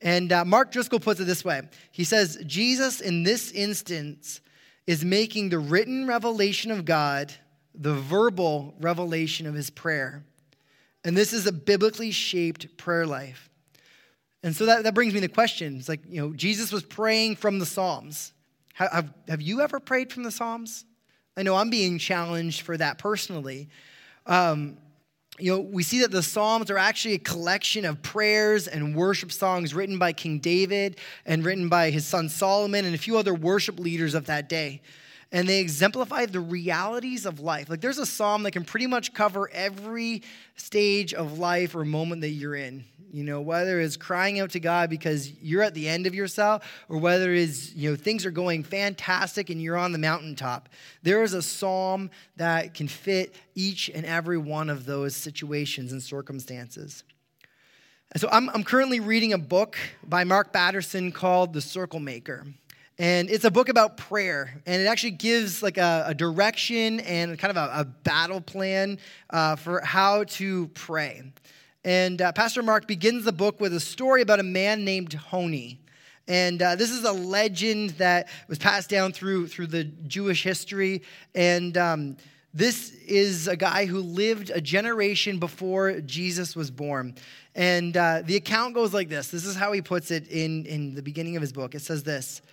And 0.01 0.33
uh, 0.33 0.43
Mark 0.43 0.73
Driscoll 0.73 0.99
puts 0.99 1.21
it 1.21 1.25
this 1.25 1.45
way 1.45 1.61
He 1.93 2.03
says, 2.03 2.37
Jesus 2.45 2.99
in 2.99 3.23
this 3.23 3.49
instance 3.53 4.41
is 4.85 5.05
making 5.05 5.47
the 5.47 5.59
written 5.59 6.07
revelation 6.07 6.71
of 6.71 6.83
God 6.83 7.33
the 7.73 7.93
verbal 7.93 8.73
revelation 8.81 9.47
of 9.47 9.53
his 9.53 9.69
prayer. 9.69 10.25
And 11.05 11.15
this 11.15 11.31
is 11.31 11.47
a 11.47 11.53
biblically 11.53 12.11
shaped 12.11 12.75
prayer 12.75 13.07
life. 13.07 13.50
And 14.43 14.55
so 14.55 14.65
that, 14.65 14.83
that 14.83 14.93
brings 14.93 15.13
me 15.13 15.19
to 15.19 15.27
questions. 15.27 15.87
Like, 15.87 16.01
you 16.07 16.21
know, 16.21 16.33
Jesus 16.33 16.71
was 16.71 16.83
praying 16.83 17.35
from 17.35 17.59
the 17.59 17.65
Psalms. 17.65 18.33
Have, 18.73 18.91
have, 18.91 19.13
have 19.27 19.41
you 19.41 19.61
ever 19.61 19.79
prayed 19.79 20.11
from 20.11 20.23
the 20.23 20.31
Psalms? 20.31 20.85
I 21.37 21.43
know 21.43 21.55
I'm 21.55 21.69
being 21.69 21.97
challenged 21.97 22.61
for 22.61 22.75
that 22.77 22.97
personally. 22.97 23.69
Um, 24.25 24.77
you 25.39 25.51
know, 25.51 25.59
we 25.59 25.83
see 25.83 26.01
that 26.01 26.11
the 26.11 26.23
Psalms 26.23 26.69
are 26.69 26.77
actually 26.77 27.15
a 27.15 27.19
collection 27.19 27.85
of 27.85 28.01
prayers 28.01 28.67
and 28.67 28.95
worship 28.95 29.31
songs 29.31 29.73
written 29.73 29.97
by 29.97 30.13
King 30.13 30.39
David 30.39 30.97
and 31.25 31.45
written 31.45 31.69
by 31.69 31.89
his 31.89 32.05
son 32.05 32.27
Solomon 32.29 32.85
and 32.85 32.93
a 32.93 32.97
few 32.97 33.17
other 33.17 33.33
worship 33.33 33.79
leaders 33.79 34.13
of 34.13 34.25
that 34.25 34.49
day. 34.49 34.81
And 35.31 35.47
they 35.47 35.59
exemplify 35.59 36.25
the 36.25 36.41
realities 36.41 37.25
of 37.25 37.39
life. 37.39 37.69
Like, 37.69 37.79
there's 37.81 37.97
a 37.97 38.05
psalm 38.05 38.43
that 38.43 38.51
can 38.51 38.65
pretty 38.65 38.87
much 38.87 39.13
cover 39.13 39.49
every 39.53 40.23
stage 40.55 41.13
of 41.13 41.39
life 41.39 41.73
or 41.73 41.85
moment 41.85 42.21
that 42.21 42.29
you're 42.29 42.55
in 42.55 42.83
you 43.11 43.23
know, 43.23 43.41
whether 43.41 43.79
it's 43.79 43.97
crying 43.97 44.39
out 44.39 44.51
to 44.51 44.59
God 44.59 44.89
because 44.89 45.31
you're 45.41 45.61
at 45.61 45.73
the 45.73 45.87
end 45.87 46.07
of 46.07 46.15
yourself 46.15 46.63
or 46.87 46.97
whether 46.97 47.33
it's, 47.33 47.73
you 47.73 47.89
know, 47.89 47.95
things 47.95 48.25
are 48.25 48.31
going 48.31 48.63
fantastic 48.63 49.49
and 49.49 49.61
you're 49.61 49.77
on 49.77 49.91
the 49.91 49.97
mountaintop. 49.97 50.69
There 51.03 51.21
is 51.21 51.33
a 51.33 51.41
psalm 51.41 52.09
that 52.37 52.73
can 52.73 52.87
fit 52.87 53.35
each 53.53 53.89
and 53.93 54.05
every 54.05 54.37
one 54.37 54.69
of 54.69 54.85
those 54.85 55.15
situations 55.15 55.91
and 55.91 56.01
circumstances. 56.01 57.03
And 58.13 58.21
so 58.21 58.29
I'm, 58.31 58.49
I'm 58.49 58.63
currently 58.63 58.99
reading 58.99 59.33
a 59.33 59.37
book 59.37 59.77
by 60.03 60.23
Mark 60.23 60.53
Batterson 60.53 61.11
called 61.11 61.53
The 61.53 61.61
Circle 61.61 61.99
Maker. 61.99 62.45
And 63.01 63.31
it's 63.31 63.45
a 63.45 63.49
book 63.49 63.67
about 63.67 63.97
prayer, 63.97 64.61
and 64.67 64.79
it 64.79 64.85
actually 64.85 65.13
gives 65.13 65.63
like 65.63 65.79
a, 65.79 66.03
a 66.09 66.13
direction 66.13 66.99
and 66.99 67.35
kind 67.39 67.49
of 67.49 67.57
a, 67.57 67.79
a 67.79 67.83
battle 67.83 68.41
plan 68.41 68.99
uh, 69.31 69.55
for 69.55 69.81
how 69.81 70.25
to 70.25 70.67
pray. 70.75 71.23
And 71.83 72.21
uh, 72.21 72.31
Pastor 72.31 72.61
Mark 72.61 72.85
begins 72.85 73.25
the 73.25 73.31
book 73.31 73.59
with 73.59 73.73
a 73.73 73.79
story 73.79 74.21
about 74.21 74.39
a 74.39 74.43
man 74.43 74.85
named 74.85 75.13
Honi. 75.13 75.79
And 76.27 76.61
uh, 76.61 76.75
this 76.75 76.91
is 76.91 77.03
a 77.03 77.11
legend 77.11 77.89
that 77.91 78.29
was 78.47 78.59
passed 78.59 78.91
down 78.91 79.13
through, 79.13 79.47
through 79.47 79.67
the 79.67 79.85
Jewish 79.85 80.43
history. 80.43 81.01
And 81.33 81.75
um, 81.79 82.17
this 82.53 82.93
is 83.07 83.47
a 83.47 83.55
guy 83.55 83.87
who 83.87 84.01
lived 84.01 84.51
a 84.51 84.61
generation 84.61 85.39
before 85.39 86.01
Jesus 86.01 86.55
was 86.55 86.69
born. 86.69 87.15
And 87.55 87.97
uh, 87.97 88.21
the 88.23 88.35
account 88.35 88.75
goes 88.75 88.93
like 88.93 89.09
this 89.09 89.31
this 89.31 89.43
is 89.43 89.55
how 89.55 89.71
he 89.71 89.81
puts 89.81 90.11
it 90.11 90.27
in, 90.27 90.67
in 90.67 90.93
the 90.93 91.01
beginning 91.01 91.35
of 91.35 91.41
his 91.41 91.51
book. 91.51 91.73
It 91.73 91.81
says 91.81 92.03
this 92.03 92.43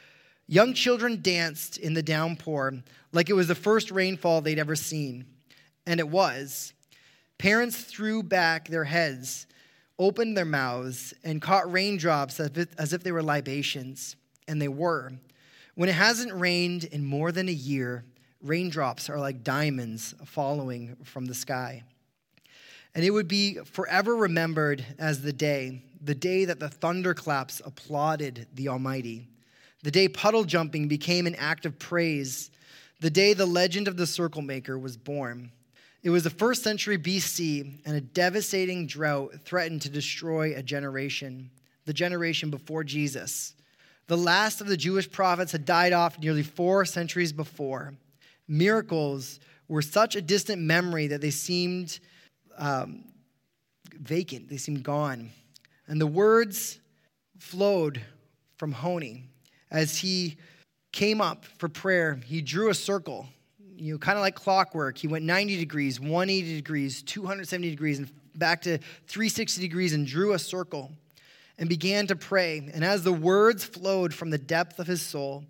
Young 0.51 0.73
children 0.73 1.21
danced 1.21 1.77
in 1.77 1.93
the 1.93 2.03
downpour 2.03 2.83
like 3.13 3.29
it 3.29 3.35
was 3.35 3.49
the 3.49 3.55
first 3.55 3.91
rainfall 3.91 4.41
they'd 4.41 4.59
ever 4.59 4.75
seen. 4.75 5.27
And 5.87 6.01
it 6.01 6.09
was. 6.09 6.73
Parents 7.37 7.79
threw 7.83 8.23
back 8.23 8.69
their 8.69 8.85
heads, 8.85 9.47
opened 9.99 10.37
their 10.37 10.47
mouths, 10.47 11.13
and 11.23 11.43
caught 11.43 11.71
raindrops 11.71 12.41
as 12.41 12.93
if, 12.95 13.03
they 13.03 13.13
were 13.13 13.23
libations. 13.23 14.17
And 14.49 14.61
they 14.61 14.69
were. 14.69 15.13
When 15.75 15.91
it 15.91 15.95
hasn't 15.95 16.33
rained 16.33 16.85
in 16.85 17.05
more 17.05 17.31
than 17.31 17.51
a 17.51 17.53
year, 17.53 18.05
raindrops 18.43 19.11
are 19.11 19.21
like 19.21 19.45
diamonds 19.45 20.15
following 20.25 20.97
from 21.05 21.27
the 21.27 21.35
sky. 21.35 21.85
And 22.95 23.05
it 23.05 23.11
would 23.11 23.29
be 23.29 23.59
forever 23.65 24.17
remembered 24.17 24.85
as 24.99 25.21
the 25.21 25.33
day, 25.33 25.83
the 26.01 26.15
day 26.15 26.47
that 26.47 26.59
the 26.59 26.71
thunderclaps 26.71 27.61
applauded 27.65 28.47
the 28.55 28.69
Almighty, 28.69 29.29
the 29.83 29.91
day 29.91 30.09
puddle 30.09 30.45
jumping 30.45 30.89
became 30.89 31.27
an 31.27 31.35
act 31.37 31.67
of 31.67 31.79
praise, 31.79 32.51
the 33.01 33.11
day 33.11 33.33
the 33.33 33.47
legend 33.47 33.89
of 33.89 33.97
the 33.97 34.07
circle 34.07 34.43
maker 34.43 34.79
was 34.79 34.97
born. 34.97 35.53
It 36.03 36.11
was 36.11 36.25
the 36.25 36.31
first 36.31 36.63
century 36.63 36.99
BC, 36.99 37.81
and 37.85 37.97
a 37.97 38.01
devastating 38.01 38.87
drought 38.87 39.35
threatened 39.45 39.83
to 39.83 39.91
destroy 39.91 40.55
a 40.55 40.63
generation, 40.63 41.51
the 41.87 41.93
generation 41.93 42.51
before 42.51 42.85
Jesus. 42.85 43.55
The 44.07 44.17
last 44.17 44.61
of 44.61 44.69
the 44.69 44.77
Jewish 44.77 45.11
prophets 45.11 45.53
had 45.53 45.65
died 45.65 45.93
off 45.93 46.19
nearly 46.19 46.43
four 46.43 46.85
centuries 46.85 47.33
before. 47.33 47.95
Miracles 48.47 49.39
were 49.69 49.83
such 49.83 50.17
a 50.17 50.23
distant 50.23 50.63
memory 50.63 51.09
that 51.09 51.21
they 51.21 51.31
seemed 51.31 52.01
um, 52.57 53.05
vacant, 53.93 54.49
they 54.49 54.57
seemed 54.57 54.83
gone. 54.83 55.31
And 55.87 56.01
the 56.01 56.07
words 56.07 56.79
flowed 57.39 58.01
from 58.57 58.73
Honi. 58.73 59.25
As 59.71 59.99
he 59.99 60.37
came 60.93 61.21
up 61.21 61.45
for 61.45 61.69
prayer, 61.69 62.21
he 62.25 62.41
drew 62.41 62.71
a 62.71 62.75
circle 62.75 63.29
you 63.79 63.93
know, 63.93 63.99
kind 63.99 64.19
of 64.19 64.23
like 64.23 64.35
clockwork. 64.35 64.99
He 64.99 65.07
went 65.07 65.25
90 65.25 65.57
degrees, 65.57 66.01
180 66.01 66.57
degrees, 66.57 67.03
270 67.03 67.71
degrees, 67.71 67.99
and 67.99 68.11
back 68.35 68.63
to 68.63 68.79
360 68.79 69.61
degrees 69.61 69.93
and 69.93 70.07
drew 70.07 70.33
a 70.33 70.39
circle 70.39 70.91
and 71.59 71.69
began 71.69 72.07
to 72.09 72.17
pray. 72.17 72.71
And 72.73 72.85
as 72.85 73.03
the 73.03 73.13
words 73.13 73.65
flowed 73.65 74.13
from 74.13 74.31
the 74.31 74.39
depth 74.39 74.79
of 74.79 74.87
his 74.87 75.03
soul, 75.03 75.45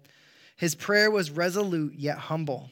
his 0.57 0.75
prayer 0.75 1.11
was 1.11 1.31
resolute 1.31 1.95
yet 1.95 2.19
humble, 2.19 2.71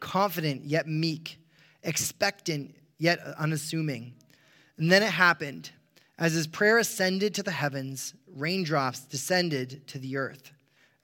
confident 0.00 0.64
yet 0.64 0.88
meek, 0.88 1.38
expectant 1.82 2.74
yet 2.98 3.20
unassuming. 3.38 4.14
And 4.78 4.90
then 4.90 5.02
it 5.02 5.10
happened. 5.10 5.70
As 6.18 6.32
his 6.32 6.48
prayer 6.48 6.78
ascended 6.78 7.34
to 7.34 7.44
the 7.44 7.52
heavens, 7.52 8.14
raindrops 8.34 9.00
descended 9.00 9.86
to 9.88 9.98
the 9.98 10.16
earth. 10.16 10.52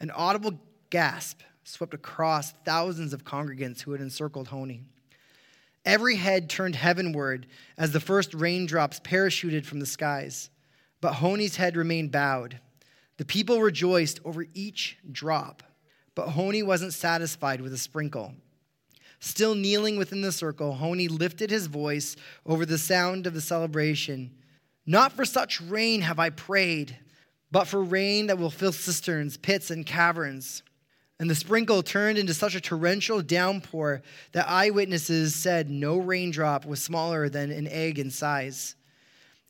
An 0.00 0.10
audible 0.10 0.60
gasp 0.90 1.40
swept 1.64 1.94
across 1.94 2.52
thousands 2.64 3.12
of 3.12 3.24
congregants 3.24 3.82
who 3.82 3.92
had 3.92 4.00
encircled 4.00 4.48
Honi. 4.48 4.84
Every 5.84 6.16
head 6.16 6.48
turned 6.48 6.76
heavenward 6.76 7.46
as 7.76 7.92
the 7.92 8.00
first 8.00 8.32
raindrops 8.32 9.00
parachuted 9.00 9.66
from 9.66 9.80
the 9.80 9.86
skies, 9.86 10.50
but 11.00 11.14
Honi's 11.14 11.56
head 11.56 11.76
remained 11.76 12.10
bowed. 12.10 12.60
The 13.16 13.24
people 13.24 13.60
rejoiced 13.60 14.20
over 14.24 14.46
each 14.54 14.98
drop, 15.10 15.62
but 16.14 16.28
Honi 16.28 16.62
wasn't 16.62 16.94
satisfied 16.94 17.60
with 17.60 17.72
a 17.72 17.78
sprinkle. 17.78 18.34
Still 19.20 19.54
kneeling 19.54 19.96
within 19.96 20.20
the 20.22 20.32
circle, 20.32 20.74
Honi 20.74 21.08
lifted 21.08 21.50
his 21.50 21.66
voice 21.66 22.16
over 22.44 22.66
the 22.66 22.78
sound 22.78 23.26
of 23.26 23.34
the 23.34 23.40
celebration. 23.40 24.34
Not 24.86 25.12
for 25.12 25.24
such 25.24 25.60
rain 25.60 26.02
have 26.02 26.18
I 26.18 26.30
prayed, 26.30 26.98
but 27.54 27.68
for 27.68 27.84
rain 27.84 28.26
that 28.26 28.36
will 28.36 28.50
fill 28.50 28.72
cisterns, 28.72 29.36
pits, 29.36 29.70
and 29.70 29.86
caverns. 29.86 30.64
And 31.20 31.30
the 31.30 31.36
sprinkle 31.36 31.84
turned 31.84 32.18
into 32.18 32.34
such 32.34 32.56
a 32.56 32.60
torrential 32.60 33.22
downpour 33.22 34.02
that 34.32 34.50
eyewitnesses 34.50 35.36
said 35.36 35.70
no 35.70 35.96
raindrop 35.96 36.66
was 36.66 36.82
smaller 36.82 37.28
than 37.28 37.52
an 37.52 37.68
egg 37.68 38.00
in 38.00 38.10
size. 38.10 38.74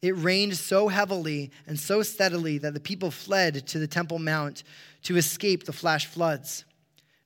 It 0.03 0.19
rained 0.19 0.55
so 0.59 0.89
heavily 0.89 1.51
and 1.67 1.81
so 1.81 2.03
steadily 2.03 2.59
that 2.59 2.75
the 2.75 2.79
people 2.79 3.11
fled 3.11 3.67
to 3.69 3.79
the 3.79 3.89
Temple 3.89 4.19
Mount 4.19 4.65
to 5.05 5.17
escape 5.17 5.65
the 5.65 5.73
flash 5.73 6.05
floods. 6.05 6.67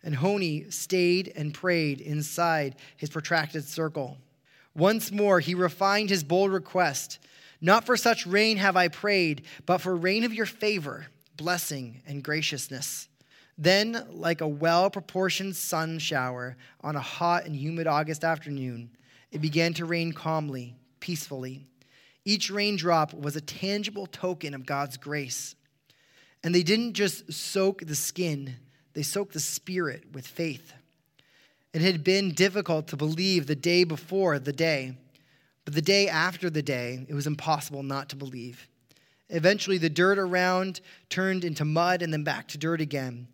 And 0.04 0.14
Honi 0.14 0.70
stayed 0.70 1.32
and 1.34 1.52
prayed 1.52 2.00
inside 2.00 2.76
his 2.96 3.10
protracted 3.10 3.64
circle. 3.64 4.16
Once 4.76 5.10
more, 5.10 5.40
he 5.40 5.56
refined 5.56 6.08
his 6.08 6.22
bold 6.22 6.52
request 6.52 7.18
Not 7.60 7.84
for 7.84 7.96
such 7.96 8.26
rain 8.26 8.56
have 8.58 8.76
I 8.76 8.88
prayed, 8.88 9.42
but 9.66 9.78
for 9.78 9.96
rain 9.96 10.24
of 10.24 10.32
your 10.32 10.46
favor, 10.46 11.06
blessing, 11.36 12.02
and 12.06 12.22
graciousness. 12.22 13.08
Then, 13.56 14.06
like 14.10 14.40
a 14.40 14.48
well 14.48 14.88
proportioned 14.88 15.56
sun 15.56 15.98
shower 15.98 16.56
on 16.80 16.94
a 16.94 17.00
hot 17.00 17.46
and 17.46 17.56
humid 17.56 17.88
August 17.88 18.22
afternoon, 18.22 18.90
it 19.32 19.40
began 19.40 19.74
to 19.74 19.84
rain 19.84 20.12
calmly, 20.12 20.76
peacefully. 21.00 21.66
Each 22.24 22.50
raindrop 22.50 23.12
was 23.14 23.34
a 23.34 23.40
tangible 23.40 24.06
token 24.06 24.54
of 24.54 24.66
God's 24.66 24.96
grace. 24.96 25.56
And 26.44 26.54
they 26.54 26.62
didn't 26.62 26.92
just 26.92 27.32
soak 27.32 27.84
the 27.84 27.96
skin, 27.96 28.56
they 28.94 29.02
soaked 29.02 29.32
the 29.32 29.40
spirit 29.40 30.04
with 30.12 30.26
faith. 30.26 30.72
It 31.72 31.82
had 31.82 32.04
been 32.04 32.32
difficult 32.32 32.88
to 32.88 32.96
believe 32.96 33.46
the 33.46 33.56
day 33.56 33.84
before 33.84 34.38
the 34.38 34.52
day, 34.52 34.96
but 35.68 35.74
the 35.74 35.82
day 35.82 36.08
after 36.08 36.48
the 36.48 36.62
day, 36.62 37.04
it 37.10 37.14
was 37.14 37.26
impossible 37.26 37.82
not 37.82 38.08
to 38.08 38.16
believe. 38.16 38.70
Eventually, 39.28 39.76
the 39.76 39.90
dirt 39.90 40.18
around 40.18 40.80
turned 41.10 41.44
into 41.44 41.66
mud 41.66 42.00
and 42.00 42.10
then 42.10 42.24
back 42.24 42.48
to 42.48 42.56
dirt 42.56 42.80
again. 42.80 43.28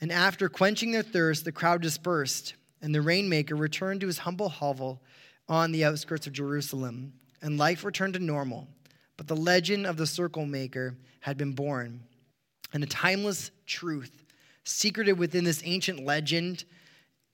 And 0.00 0.12
after 0.12 0.48
quenching 0.48 0.92
their 0.92 1.02
thirst, 1.02 1.44
the 1.44 1.50
crowd 1.50 1.82
dispersed, 1.82 2.54
and 2.80 2.94
the 2.94 3.02
rainmaker 3.02 3.56
returned 3.56 4.02
to 4.02 4.06
his 4.06 4.18
humble 4.18 4.48
hovel 4.48 5.02
on 5.48 5.72
the 5.72 5.84
outskirts 5.84 6.28
of 6.28 6.32
Jerusalem, 6.32 7.12
and 7.42 7.58
life 7.58 7.82
returned 7.82 8.14
to 8.14 8.20
normal. 8.20 8.68
But 9.16 9.26
the 9.26 9.34
legend 9.34 9.84
of 9.84 9.96
the 9.96 10.06
circle 10.06 10.46
maker 10.46 10.96
had 11.18 11.36
been 11.36 11.54
born. 11.54 12.04
And 12.72 12.84
a 12.84 12.86
timeless 12.86 13.50
truth, 13.66 14.22
secreted 14.62 15.18
within 15.18 15.42
this 15.42 15.60
ancient 15.64 16.04
legend, 16.04 16.66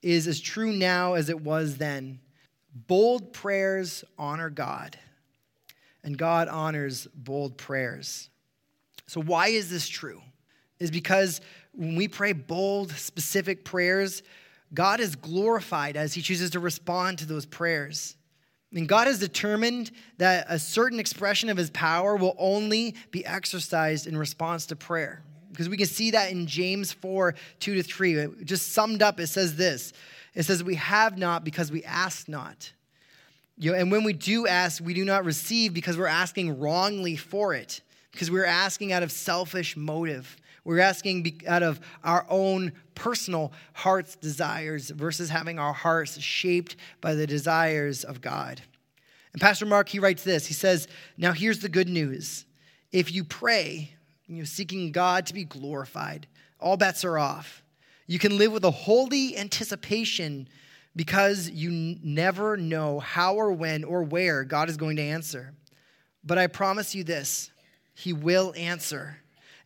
is 0.00 0.26
as 0.26 0.40
true 0.40 0.72
now 0.72 1.12
as 1.12 1.28
it 1.28 1.42
was 1.42 1.76
then. 1.76 2.20
Bold 2.86 3.32
prayers 3.32 4.04
honor 4.18 4.50
God, 4.50 4.98
and 6.04 6.18
God 6.18 6.48
honors 6.48 7.08
bold 7.14 7.56
prayers. 7.56 8.28
So, 9.06 9.22
why 9.22 9.48
is 9.48 9.70
this 9.70 9.88
true? 9.88 10.20
Is 10.78 10.90
because 10.90 11.40
when 11.72 11.96
we 11.96 12.06
pray 12.06 12.34
bold, 12.34 12.92
specific 12.92 13.64
prayers, 13.64 14.22
God 14.74 15.00
is 15.00 15.16
glorified 15.16 15.96
as 15.96 16.12
He 16.12 16.20
chooses 16.20 16.50
to 16.50 16.60
respond 16.60 17.18
to 17.20 17.26
those 17.26 17.46
prayers. 17.46 18.14
And 18.74 18.86
God 18.86 19.06
has 19.06 19.20
determined 19.20 19.90
that 20.18 20.44
a 20.50 20.58
certain 20.58 21.00
expression 21.00 21.48
of 21.48 21.56
His 21.56 21.70
power 21.70 22.14
will 22.14 22.36
only 22.38 22.94
be 23.10 23.24
exercised 23.24 24.06
in 24.06 24.18
response 24.18 24.66
to 24.66 24.76
prayer. 24.76 25.22
Because 25.50 25.70
we 25.70 25.78
can 25.78 25.86
see 25.86 26.10
that 26.10 26.30
in 26.30 26.46
James 26.46 26.92
4 26.92 27.34
2 27.60 27.74
to 27.76 27.82
3. 27.82 28.44
Just 28.44 28.74
summed 28.74 29.00
up, 29.00 29.18
it 29.18 29.28
says 29.28 29.56
this 29.56 29.94
it 30.36 30.44
says, 30.44 30.62
We 30.62 30.76
have 30.76 31.18
not 31.18 31.42
because 31.42 31.72
we 31.72 31.82
ask 31.82 32.28
not. 32.28 32.72
You 33.58 33.72
know, 33.72 33.78
and 33.78 33.90
when 33.90 34.04
we 34.04 34.12
do 34.12 34.46
ask, 34.46 34.84
we 34.84 34.94
do 34.94 35.04
not 35.04 35.24
receive 35.24 35.72
because 35.72 35.96
we're 35.96 36.06
asking 36.06 36.60
wrongly 36.60 37.16
for 37.16 37.54
it, 37.54 37.80
because 38.12 38.30
we're 38.30 38.44
asking 38.44 38.92
out 38.92 39.02
of 39.02 39.10
selfish 39.10 39.76
motive. 39.76 40.36
We're 40.62 40.80
asking 40.80 41.40
out 41.46 41.62
of 41.62 41.80
our 42.04 42.26
own 42.28 42.72
personal 42.94 43.52
heart's 43.72 44.16
desires 44.16 44.90
versus 44.90 45.30
having 45.30 45.58
our 45.58 45.72
hearts 45.72 46.20
shaped 46.20 46.76
by 47.00 47.14
the 47.14 47.26
desires 47.26 48.04
of 48.04 48.20
God. 48.20 48.60
And 49.32 49.40
Pastor 49.40 49.64
Mark, 49.64 49.88
he 49.88 50.00
writes 50.00 50.24
this. 50.24 50.46
He 50.46 50.54
says, 50.54 50.88
Now 51.16 51.32
here's 51.32 51.60
the 51.60 51.68
good 51.68 51.88
news. 51.88 52.44
If 52.92 53.12
you 53.12 53.24
pray, 53.24 53.94
you're 54.26 54.44
seeking 54.44 54.92
God 54.92 55.26
to 55.26 55.34
be 55.34 55.44
glorified, 55.44 56.26
all 56.58 56.76
bets 56.76 57.04
are 57.04 57.18
off. 57.18 57.62
You 58.06 58.18
can 58.18 58.38
live 58.38 58.52
with 58.52 58.64
a 58.64 58.70
holy 58.70 59.36
anticipation 59.36 60.48
because 60.94 61.50
you 61.50 61.70
n- 61.70 62.00
never 62.02 62.56
know 62.56 63.00
how 63.00 63.34
or 63.34 63.52
when 63.52 63.84
or 63.84 64.02
where 64.02 64.44
God 64.44 64.68
is 64.68 64.76
going 64.76 64.96
to 64.96 65.02
answer. 65.02 65.54
But 66.24 66.38
I 66.38 66.46
promise 66.46 66.94
you 66.94 67.04
this 67.04 67.50
He 67.94 68.12
will 68.12 68.54
answer. 68.56 69.18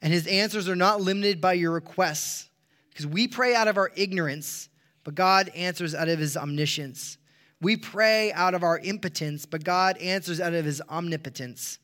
And 0.02 0.12
his 0.12 0.26
answers 0.26 0.68
are 0.68 0.76
not 0.76 1.00
limited 1.00 1.40
by 1.40 1.54
your 1.54 1.72
requests, 1.72 2.48
because 2.88 3.06
we 3.06 3.28
pray 3.28 3.54
out 3.54 3.68
of 3.68 3.76
our 3.76 3.90
ignorance, 3.96 4.68
but 5.04 5.14
God 5.14 5.50
answers 5.50 5.94
out 5.94 6.08
of 6.08 6.18
his 6.18 6.36
omniscience. 6.36 7.18
We 7.60 7.76
pray 7.76 8.32
out 8.32 8.54
of 8.54 8.62
our 8.62 8.78
impotence, 8.78 9.44
but 9.44 9.62
God 9.62 9.98
answers 9.98 10.40
out 10.40 10.54
of 10.54 10.64
his 10.64 10.80
omnipotence. 10.88 11.78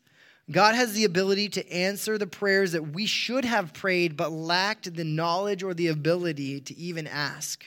God 0.50 0.76
has 0.76 0.92
the 0.92 1.04
ability 1.04 1.48
to 1.50 1.72
answer 1.72 2.18
the 2.18 2.26
prayers 2.26 2.72
that 2.72 2.92
we 2.92 3.06
should 3.06 3.44
have 3.44 3.74
prayed, 3.74 4.16
but 4.16 4.30
lacked 4.30 4.94
the 4.94 5.04
knowledge 5.04 5.62
or 5.62 5.74
the 5.74 5.88
ability 5.88 6.60
to 6.60 6.78
even 6.78 7.06
ask. 7.06 7.64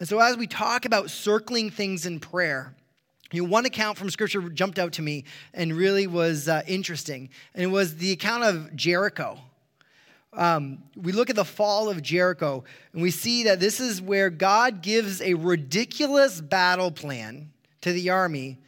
And 0.00 0.08
so, 0.08 0.18
as 0.18 0.36
we 0.36 0.46
talk 0.46 0.84
about 0.84 1.10
circling 1.10 1.70
things 1.70 2.06
in 2.06 2.18
prayer, 2.18 2.74
you 3.30 3.42
know, 3.42 3.48
one 3.48 3.66
account 3.66 3.98
from 3.98 4.10
scripture 4.10 4.40
jumped 4.48 4.78
out 4.78 4.94
to 4.94 5.02
me 5.02 5.24
and 5.54 5.72
really 5.72 6.08
was 6.08 6.48
uh, 6.48 6.62
interesting, 6.66 7.30
and 7.54 7.62
it 7.62 7.68
was 7.68 7.96
the 7.96 8.10
account 8.10 8.42
of 8.42 8.74
Jericho. 8.74 9.38
Um, 10.32 10.82
we 10.96 11.12
look 11.12 11.30
at 11.30 11.36
the 11.36 11.44
fall 11.44 11.88
of 11.88 12.02
Jericho, 12.02 12.64
and 12.92 13.02
we 13.02 13.10
see 13.10 13.44
that 13.44 13.60
this 13.60 13.78
is 13.78 14.00
where 14.02 14.30
God 14.30 14.82
gives 14.82 15.20
a 15.20 15.34
ridiculous 15.34 16.40
battle 16.40 16.90
plan 16.90 17.50
to 17.82 17.92
the 17.92 18.10
army 18.10 18.58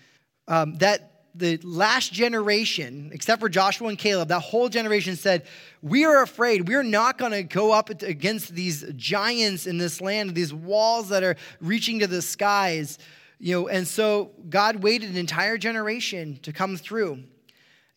um, 0.48 0.76
that 0.78 1.11
the 1.34 1.58
last 1.62 2.12
generation, 2.12 3.10
except 3.12 3.40
for 3.40 3.48
Joshua 3.48 3.88
and 3.88 3.98
Caleb, 3.98 4.28
that 4.28 4.40
whole 4.40 4.68
generation 4.68 5.16
said, 5.16 5.46
We 5.80 6.04
are 6.04 6.22
afraid. 6.22 6.68
We're 6.68 6.82
not 6.82 7.18
going 7.18 7.32
to 7.32 7.42
go 7.42 7.72
up 7.72 7.90
against 8.02 8.54
these 8.54 8.84
giants 8.96 9.66
in 9.66 9.78
this 9.78 10.00
land, 10.00 10.34
these 10.34 10.52
walls 10.52 11.08
that 11.08 11.22
are 11.22 11.36
reaching 11.60 12.00
to 12.00 12.06
the 12.06 12.22
skies. 12.22 12.98
You 13.38 13.54
know, 13.54 13.68
and 13.68 13.88
so 13.88 14.30
God 14.48 14.82
waited 14.82 15.10
an 15.10 15.16
entire 15.16 15.58
generation 15.58 16.38
to 16.42 16.52
come 16.52 16.76
through. 16.76 17.24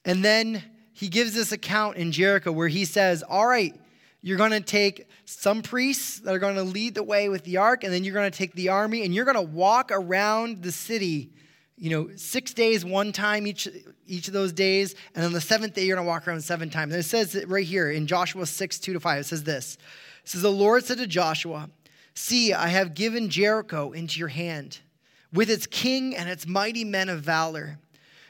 And 0.05 0.23
then 0.23 0.63
he 0.93 1.09
gives 1.09 1.33
this 1.33 1.51
account 1.51 1.97
in 1.97 2.11
Jericho 2.11 2.51
where 2.51 2.67
he 2.67 2.85
says, 2.85 3.21
All 3.21 3.45
right, 3.45 3.75
you're 4.25 4.37
going 4.37 4.51
to 4.51 4.61
take 4.61 5.07
some 5.25 5.61
priests 5.61 6.19
that 6.21 6.33
are 6.33 6.39
going 6.39 6.55
to 6.55 6.63
lead 6.63 6.95
the 6.95 7.03
way 7.03 7.29
with 7.29 7.43
the 7.43 7.57
ark, 7.57 7.83
and 7.83 7.93
then 7.93 8.03
you're 8.03 8.13
going 8.13 8.31
to 8.31 8.35
take 8.35 8.53
the 8.53 8.69
army, 8.69 9.03
and 9.03 9.13
you're 9.13 9.25
going 9.25 9.35
to 9.35 9.41
walk 9.41 9.91
around 9.91 10.63
the 10.63 10.71
city, 10.71 11.31
you 11.77 11.89
know, 11.89 12.09
six 12.15 12.53
days, 12.53 12.85
one 12.85 13.11
time 13.11 13.45
each, 13.45 13.67
each 14.07 14.27
of 14.27 14.33
those 14.33 14.53
days, 14.53 14.95
and 15.13 15.25
on 15.25 15.33
the 15.33 15.41
seventh 15.41 15.73
day, 15.73 15.85
you're 15.85 15.97
to 15.97 16.03
walk 16.03 16.27
around 16.27 16.41
seven 16.41 16.69
times. 16.69 16.93
And 16.93 16.99
it 17.01 17.03
says 17.03 17.35
right 17.47 17.65
here 17.65 17.91
in 17.91 18.07
Joshua 18.07 18.45
6, 18.45 18.79
2 18.79 18.93
to 18.93 18.99
5, 18.99 19.19
it 19.19 19.23
says 19.25 19.43
this. 19.43 19.77
It 20.23 20.29
says, 20.29 20.41
The 20.41 20.51
Lord 20.51 20.85
said 20.85 20.99
to 20.99 21.07
Joshua, 21.07 21.69
See, 22.13 22.53
I 22.53 22.67
have 22.67 22.93
given 22.93 23.29
Jericho 23.29 23.91
into 23.91 24.19
your 24.19 24.29
hand 24.29 24.79
with 25.33 25.49
its 25.49 25.67
king 25.67 26.15
and 26.15 26.29
its 26.29 26.47
mighty 26.47 26.85
men 26.85 27.09
of 27.09 27.21
valor. 27.21 27.77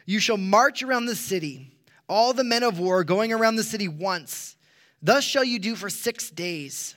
You 0.07 0.19
shall 0.19 0.37
march 0.37 0.81
around 0.81 1.05
the 1.05 1.15
city, 1.15 1.71
all 2.09 2.33
the 2.33 2.43
men 2.43 2.63
of 2.63 2.79
war 2.79 3.03
going 3.03 3.31
around 3.31 3.57
the 3.57 3.63
city 3.63 3.87
once. 3.87 4.55
Thus 5.03 5.23
shall 5.23 5.43
you 5.43 5.59
do 5.59 5.75
for 5.75 5.89
six 5.89 6.31
days. 6.31 6.95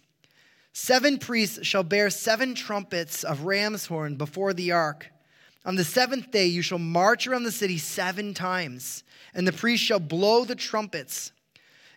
Seven 0.72 1.18
priests 1.18 1.66
shall 1.66 1.82
bear 1.82 2.08
seven 2.08 2.54
trumpets 2.54 3.22
of 3.22 3.42
ram's 3.42 3.86
horn 3.86 4.16
before 4.16 4.54
the 4.54 4.72
ark. 4.72 5.10
On 5.68 5.74
the 5.74 5.84
seventh 5.84 6.30
day 6.30 6.46
you 6.46 6.62
shall 6.62 6.78
march 6.78 7.26
around 7.26 7.42
the 7.42 7.52
city 7.52 7.76
seven 7.76 8.32
times, 8.32 9.04
and 9.34 9.46
the 9.46 9.52
priests 9.52 9.84
shall 9.84 10.00
blow 10.00 10.46
the 10.46 10.54
trumpets. 10.54 11.30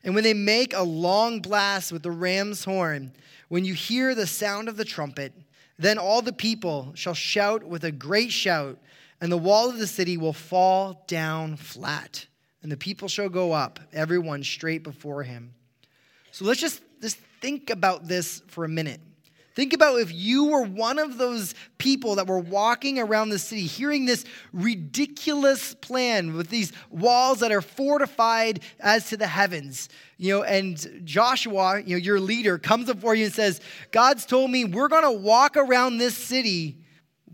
And 0.04 0.14
when 0.14 0.26
they 0.26 0.34
make 0.34 0.74
a 0.74 0.84
long 0.84 1.40
blast 1.40 1.94
with 1.94 2.04
the 2.04 2.12
ram's 2.12 2.66
horn, 2.66 3.14
when 3.48 3.64
you 3.64 3.74
hear 3.74 4.14
the 4.14 4.28
sound 4.28 4.68
of 4.68 4.76
the 4.76 4.84
trumpet, 4.84 5.32
then 5.80 5.98
all 5.98 6.22
the 6.22 6.34
people 6.34 6.92
shall 6.96 7.14
shout 7.14 7.64
with 7.64 7.86
a 7.86 7.94
great 7.94 8.34
shout, 8.34 8.78
and 9.22 9.32
the 9.32 9.38
wall 9.38 9.70
of 9.70 9.80
the 9.80 9.88
city 9.88 10.18
will 10.18 10.34
fall 10.34 11.06
down 11.08 11.56
flat. 11.56 12.28
and 12.62 12.70
the 12.72 12.78
people 12.78 13.08
shall 13.08 13.30
go 13.30 13.54
up, 13.54 13.80
everyone 13.94 14.44
straight 14.44 14.84
before 14.84 15.24
him. 15.24 15.54
So 16.32 16.44
let's 16.44 16.60
just, 16.60 16.82
just 17.02 17.18
think 17.40 17.70
about 17.70 18.06
this 18.06 18.42
for 18.48 18.66
a 18.66 18.70
minute. 18.70 19.00
Think 19.54 19.74
about 19.74 20.00
if 20.00 20.14
you 20.14 20.46
were 20.46 20.64
one 20.64 20.98
of 20.98 21.18
those 21.18 21.54
people 21.78 22.16
that 22.16 22.28
were 22.28 22.40
walking 22.40 23.00
around 23.00 23.30
the 23.30 23.40
city, 23.40 23.64
hearing 23.64 24.06
this 24.06 24.24
ridiculous 24.54 25.74
plan 25.76 26.36
with 26.36 26.50
these 26.50 26.72
walls 26.90 27.40
that 27.40 27.52
are 27.52 27.62
fortified 27.62 28.62
as 28.80 29.10
to 29.10 29.18
the 29.18 29.28
heavens. 29.28 29.90
You 30.18 30.38
know, 30.38 30.44
and 30.44 31.02
Joshua, 31.04 31.82
you 31.82 31.96
know, 31.96 32.02
your 32.02 32.20
leader, 32.20 32.58
comes 32.58 32.86
before 32.86 33.14
you 33.14 33.26
and 33.26 33.34
says, 33.34 33.60
God's 33.92 34.26
told 34.26 34.52
me 34.52 34.64
we're 34.64 34.88
going 34.88 35.04
to 35.04 35.12
walk 35.12 35.58
around 35.58 35.98
this 35.98 36.16
city 36.16 36.78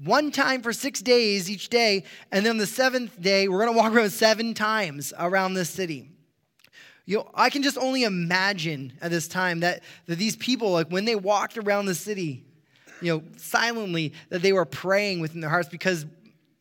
one 0.03 0.31
time 0.31 0.61
for 0.61 0.73
six 0.73 1.01
days 1.01 1.49
each 1.49 1.69
day, 1.69 2.03
and 2.31 2.45
then 2.45 2.57
the 2.57 2.67
seventh 2.67 3.19
day, 3.19 3.47
we're 3.47 3.63
going 3.63 3.73
to 3.73 3.77
walk 3.77 3.93
around 3.93 4.11
seven 4.11 4.53
times 4.53 5.13
around 5.17 5.53
this 5.53 5.69
city. 5.69 6.11
You 7.07 7.19
know, 7.19 7.31
I 7.33 7.49
can 7.49 7.63
just 7.63 7.77
only 7.77 8.03
imagine 8.03 8.91
at 9.01 9.11
this 9.11 9.29
time 9.29 9.61
that, 9.61 9.81
that 10.07 10.17
these 10.17 10.35
people, 10.35 10.71
like 10.71 10.89
when 10.89 11.05
they 11.05 11.15
walked 11.15 11.57
around 11.57 11.85
the 11.85 11.95
city, 11.95 12.43
you 13.01 13.13
know, 13.13 13.23
silently, 13.37 14.13
that 14.27 14.41
they 14.41 14.51
were 14.51 14.65
praying 14.65 15.21
within 15.21 15.39
their 15.39 15.49
hearts 15.49 15.69
because 15.69 16.05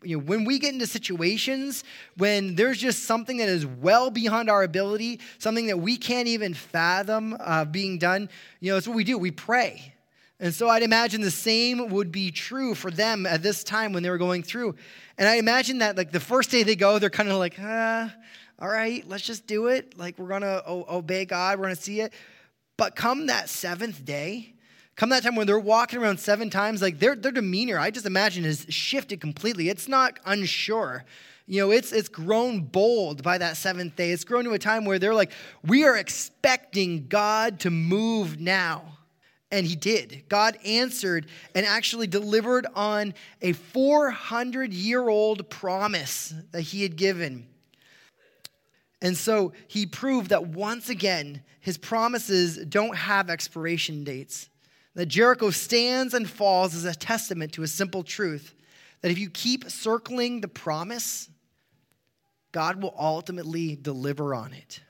you 0.05 0.17
know, 0.17 0.23
when 0.23 0.45
we 0.45 0.61
get 0.61 0.73
into 0.73 0.87
situations 0.87 1.83
when 2.17 2.55
there's 2.55 2.79
just 2.79 3.05
something 3.05 3.39
that 3.39 3.49
is 3.49 3.67
well 3.67 4.09
beyond 4.09 4.49
our 4.49 4.63
ability, 4.63 5.19
something 5.39 5.67
that 5.67 5.81
we 5.81 5.97
can't 5.97 6.29
even 6.29 6.55
fathom 6.55 7.37
uh, 7.41 7.65
being 7.65 7.99
done, 7.99 8.29
you 8.61 8.71
know, 8.71 8.77
it's 8.77 8.87
what 8.87 8.97
we 8.97 9.03
do. 9.03 9.19
We 9.19 9.33
pray. 9.33 9.96
And 10.39 10.55
so 10.55 10.69
I'd 10.69 10.83
imagine 10.83 11.23
the 11.23 11.31
same 11.31 11.89
would 11.89 12.13
be 12.13 12.31
true 12.31 12.75
for 12.75 12.91
them 12.91 13.25
at 13.25 13.43
this 13.43 13.65
time 13.65 13.93
when 13.93 14.03
they 14.03 14.11
were 14.11 14.19
going 14.19 14.43
through. 14.43 14.75
And 15.17 15.29
I 15.29 15.37
imagine 15.37 15.79
that, 15.79 15.97
like, 15.97 16.13
the 16.13 16.21
first 16.21 16.51
day 16.51 16.63
they 16.63 16.77
go, 16.77 16.99
they're 16.99 17.09
kind 17.09 17.31
of 17.31 17.39
like, 17.39 17.57
ah, 17.59 18.13
all 18.59 18.69
right, 18.69 19.07
let's 19.07 19.25
just 19.25 19.47
do 19.47 19.67
it. 19.67 19.99
Like 19.99 20.19
we're 20.19 20.29
going 20.29 20.43
to 20.43 20.63
obey 20.67 21.25
God, 21.25 21.59
we're 21.59 21.65
going 21.67 21.77
to 21.77 21.83
see 21.83 22.01
it. 22.01 22.13
But 22.77 22.97
come 22.97 23.27
that 23.27 23.49
seventh 23.49 24.05
day, 24.05 24.55
come 24.97 25.11
that 25.11 25.23
time 25.23 25.35
when 25.35 25.47
they're 25.47 25.59
walking 25.59 25.99
around 25.99 26.21
seven 26.21 26.51
times, 26.51 26.81
like 26.81 26.99
their, 26.99 27.15
their 27.15 27.33
demeanor, 27.33 27.79
I 27.79 27.91
just 27.91 28.07
imagine, 28.07 28.45
has 28.45 28.67
shifted 28.69 29.21
completely. 29.21 29.69
It's 29.69 29.89
not 29.89 30.19
unsure. 30.25 31.05
You 31.47 31.61
know, 31.61 31.71
it's, 31.71 31.93
it's 31.93 32.09
grown 32.09 32.61
bold 32.61 33.23
by 33.23 33.39
that 33.39 33.57
seventh 33.57 33.95
day. 33.95 34.11
It's 34.11 34.25
grown 34.25 34.45
to 34.45 34.53
a 34.53 34.59
time 34.59 34.85
where 34.85 34.99
they're 34.99 35.15
like, 35.15 35.33
we 35.63 35.85
are 35.85 35.97
expecting 35.97 37.07
God 37.09 37.61
to 37.61 37.71
move 37.71 38.41
now. 38.41 38.96
And 39.51 39.67
he 39.67 39.77
did. 39.77 40.25
God 40.29 40.59
answered 40.65 41.27
and 41.55 41.65
actually 41.65 42.09
delivered 42.09 42.67
on 42.75 43.15
a 43.41 43.53
400 43.53 44.73
year 44.73 45.09
old 45.09 45.49
promise 45.49 46.35
that 46.51 46.63
he 46.63 46.83
had 46.83 46.97
given. 46.97 47.47
And 49.01 49.17
so 49.17 49.53
he 49.69 49.87
proved 49.87 50.31
that 50.31 50.49
once 50.49 50.89
again, 50.89 51.43
his 51.61 51.79
promises 51.79 52.57
don't 52.57 52.97
have 52.97 53.31
expiration 53.31 54.05
dates. 54.05 54.49
That 54.95 55.07
Jericho 55.07 55.51
stands 55.51 56.15
and 56.15 56.29
falls 56.29 56.75
as 56.75 56.85
a 56.85 56.95
testament 56.95 57.53
to 57.53 57.63
a 57.63 57.69
simple 57.69 58.03
truth 58.03 58.55
that 59.03 59.11
if 59.11 59.19
you 59.19 59.29
keep 59.31 59.71
circling 59.71 60.41
the 60.41 60.49
promise, 60.49 61.29
God 62.53 62.83
will 62.83 62.95
ultimately 62.99 63.77
deliver 63.77 64.35
on 64.35 64.53
it. 64.55 64.81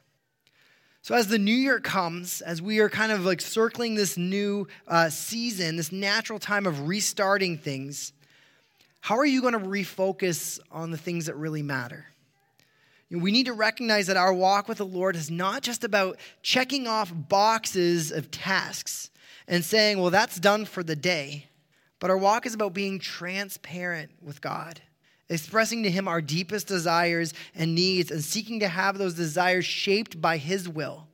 So, 1.06 1.14
as 1.14 1.28
the 1.28 1.38
new 1.38 1.54
year 1.54 1.78
comes, 1.78 2.40
as 2.40 2.60
we 2.60 2.80
are 2.80 2.88
kind 2.88 3.12
of 3.12 3.24
like 3.24 3.40
circling 3.40 3.94
this 3.94 4.16
new 4.16 4.66
uh, 4.88 5.08
season, 5.08 5.76
this 5.76 5.92
natural 5.92 6.40
time 6.40 6.66
of 6.66 6.88
restarting 6.88 7.58
things, 7.58 8.12
how 9.02 9.16
are 9.16 9.24
you 9.24 9.40
going 9.40 9.52
to 9.52 9.60
refocus 9.60 10.58
on 10.68 10.90
the 10.90 10.98
things 10.98 11.26
that 11.26 11.36
really 11.36 11.62
matter? 11.62 12.06
we 13.08 13.30
need 13.30 13.46
to 13.46 13.52
recognize 13.52 14.08
that 14.08 14.16
our 14.16 14.34
walk 14.34 14.66
with 14.66 14.78
the 14.78 14.84
Lord 14.84 15.14
is 15.14 15.30
not 15.30 15.62
just 15.62 15.84
about 15.84 16.18
checking 16.42 16.88
off 16.88 17.12
boxes 17.14 18.10
of 18.10 18.32
tasks 18.32 19.10
and 19.46 19.64
saying, 19.64 20.00
well, 20.00 20.10
that's 20.10 20.40
done 20.40 20.64
for 20.64 20.82
the 20.82 20.96
day. 20.96 21.46
But 22.00 22.10
our 22.10 22.18
walk 22.18 22.46
is 22.46 22.54
about 22.54 22.74
being 22.74 22.98
transparent 22.98 24.10
with 24.20 24.40
God, 24.40 24.80
expressing 25.28 25.82
to 25.82 25.90
Him 25.90 26.08
our 26.08 26.20
deepest 26.20 26.66
desires 26.66 27.34
and 27.54 27.74
needs, 27.74 28.10
and 28.10 28.22
seeking 28.22 28.60
to 28.60 28.68
have 28.68 28.98
those 28.98 29.14
desires 29.14 29.64
shaped 29.64 30.20
by 30.20 30.36
His 30.36 30.68
will. 30.68 31.06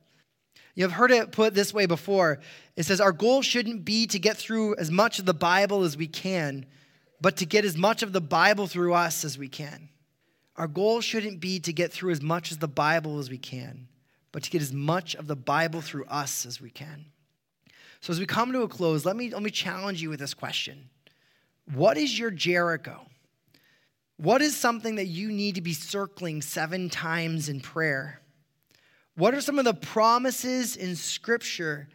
You've 0.75 0.91
heard 0.91 1.11
it 1.11 1.31
put 1.31 1.53
this 1.53 1.73
way 1.73 1.85
before. 1.85 2.39
It 2.75 2.83
says, 2.83 2.99
Our 2.99 3.11
goal 3.11 3.41
shouldn't 3.41 3.85
be 3.85 4.07
to 4.07 4.19
get 4.19 4.37
through 4.37 4.75
as 4.77 4.89
much 4.89 5.19
of 5.19 5.25
the 5.25 5.33
Bible 5.33 5.83
as 5.83 5.95
we 5.95 6.07
can, 6.07 6.65
but 7.21 7.37
to 7.37 7.45
get 7.45 7.65
as 7.65 7.77
much 7.77 8.01
of 8.01 8.11
the 8.11 8.21
Bible 8.21 8.67
through 8.67 8.93
us 8.93 9.23
as 9.23 9.37
we 9.37 9.47
can. 9.47 9.89
Our 10.55 10.67
goal 10.67 11.01
shouldn't 11.01 11.39
be 11.39 11.59
to 11.61 11.73
get 11.73 11.91
through 11.91 12.11
as 12.11 12.21
much 12.21 12.51
of 12.51 12.59
the 12.59 12.67
Bible 12.67 13.19
as 13.19 13.29
we 13.29 13.37
can, 13.37 13.87
but 14.31 14.43
to 14.43 14.49
get 14.49 14.61
as 14.61 14.73
much 14.73 15.15
of 15.15 15.27
the 15.27 15.35
Bible 15.35 15.81
through 15.81 16.05
us 16.05 16.45
as 16.45 16.61
we 16.61 16.69
can. 16.69 17.05
So 18.01 18.11
as 18.11 18.19
we 18.19 18.25
come 18.25 18.51
to 18.51 18.63
a 18.63 18.67
close, 18.67 19.05
let 19.05 19.15
me, 19.15 19.29
let 19.29 19.41
me 19.41 19.49
challenge 19.49 20.01
you 20.01 20.09
with 20.09 20.19
this 20.19 20.33
question. 20.33 20.89
What 21.73 21.97
is 21.97 22.19
your 22.19 22.31
Jericho? 22.31 23.07
What 24.17 24.41
is 24.41 24.55
something 24.55 24.95
that 24.95 25.07
you 25.07 25.31
need 25.31 25.55
to 25.55 25.61
be 25.61 25.73
circling 25.73 26.41
seven 26.41 26.89
times 26.89 27.49
in 27.49 27.61
prayer? 27.61 28.21
What 29.15 29.33
are 29.33 29.41
some 29.41 29.59
of 29.59 29.65
the 29.65 29.73
promises 29.73 30.75
in 30.75 30.95
Scripture 30.95 31.87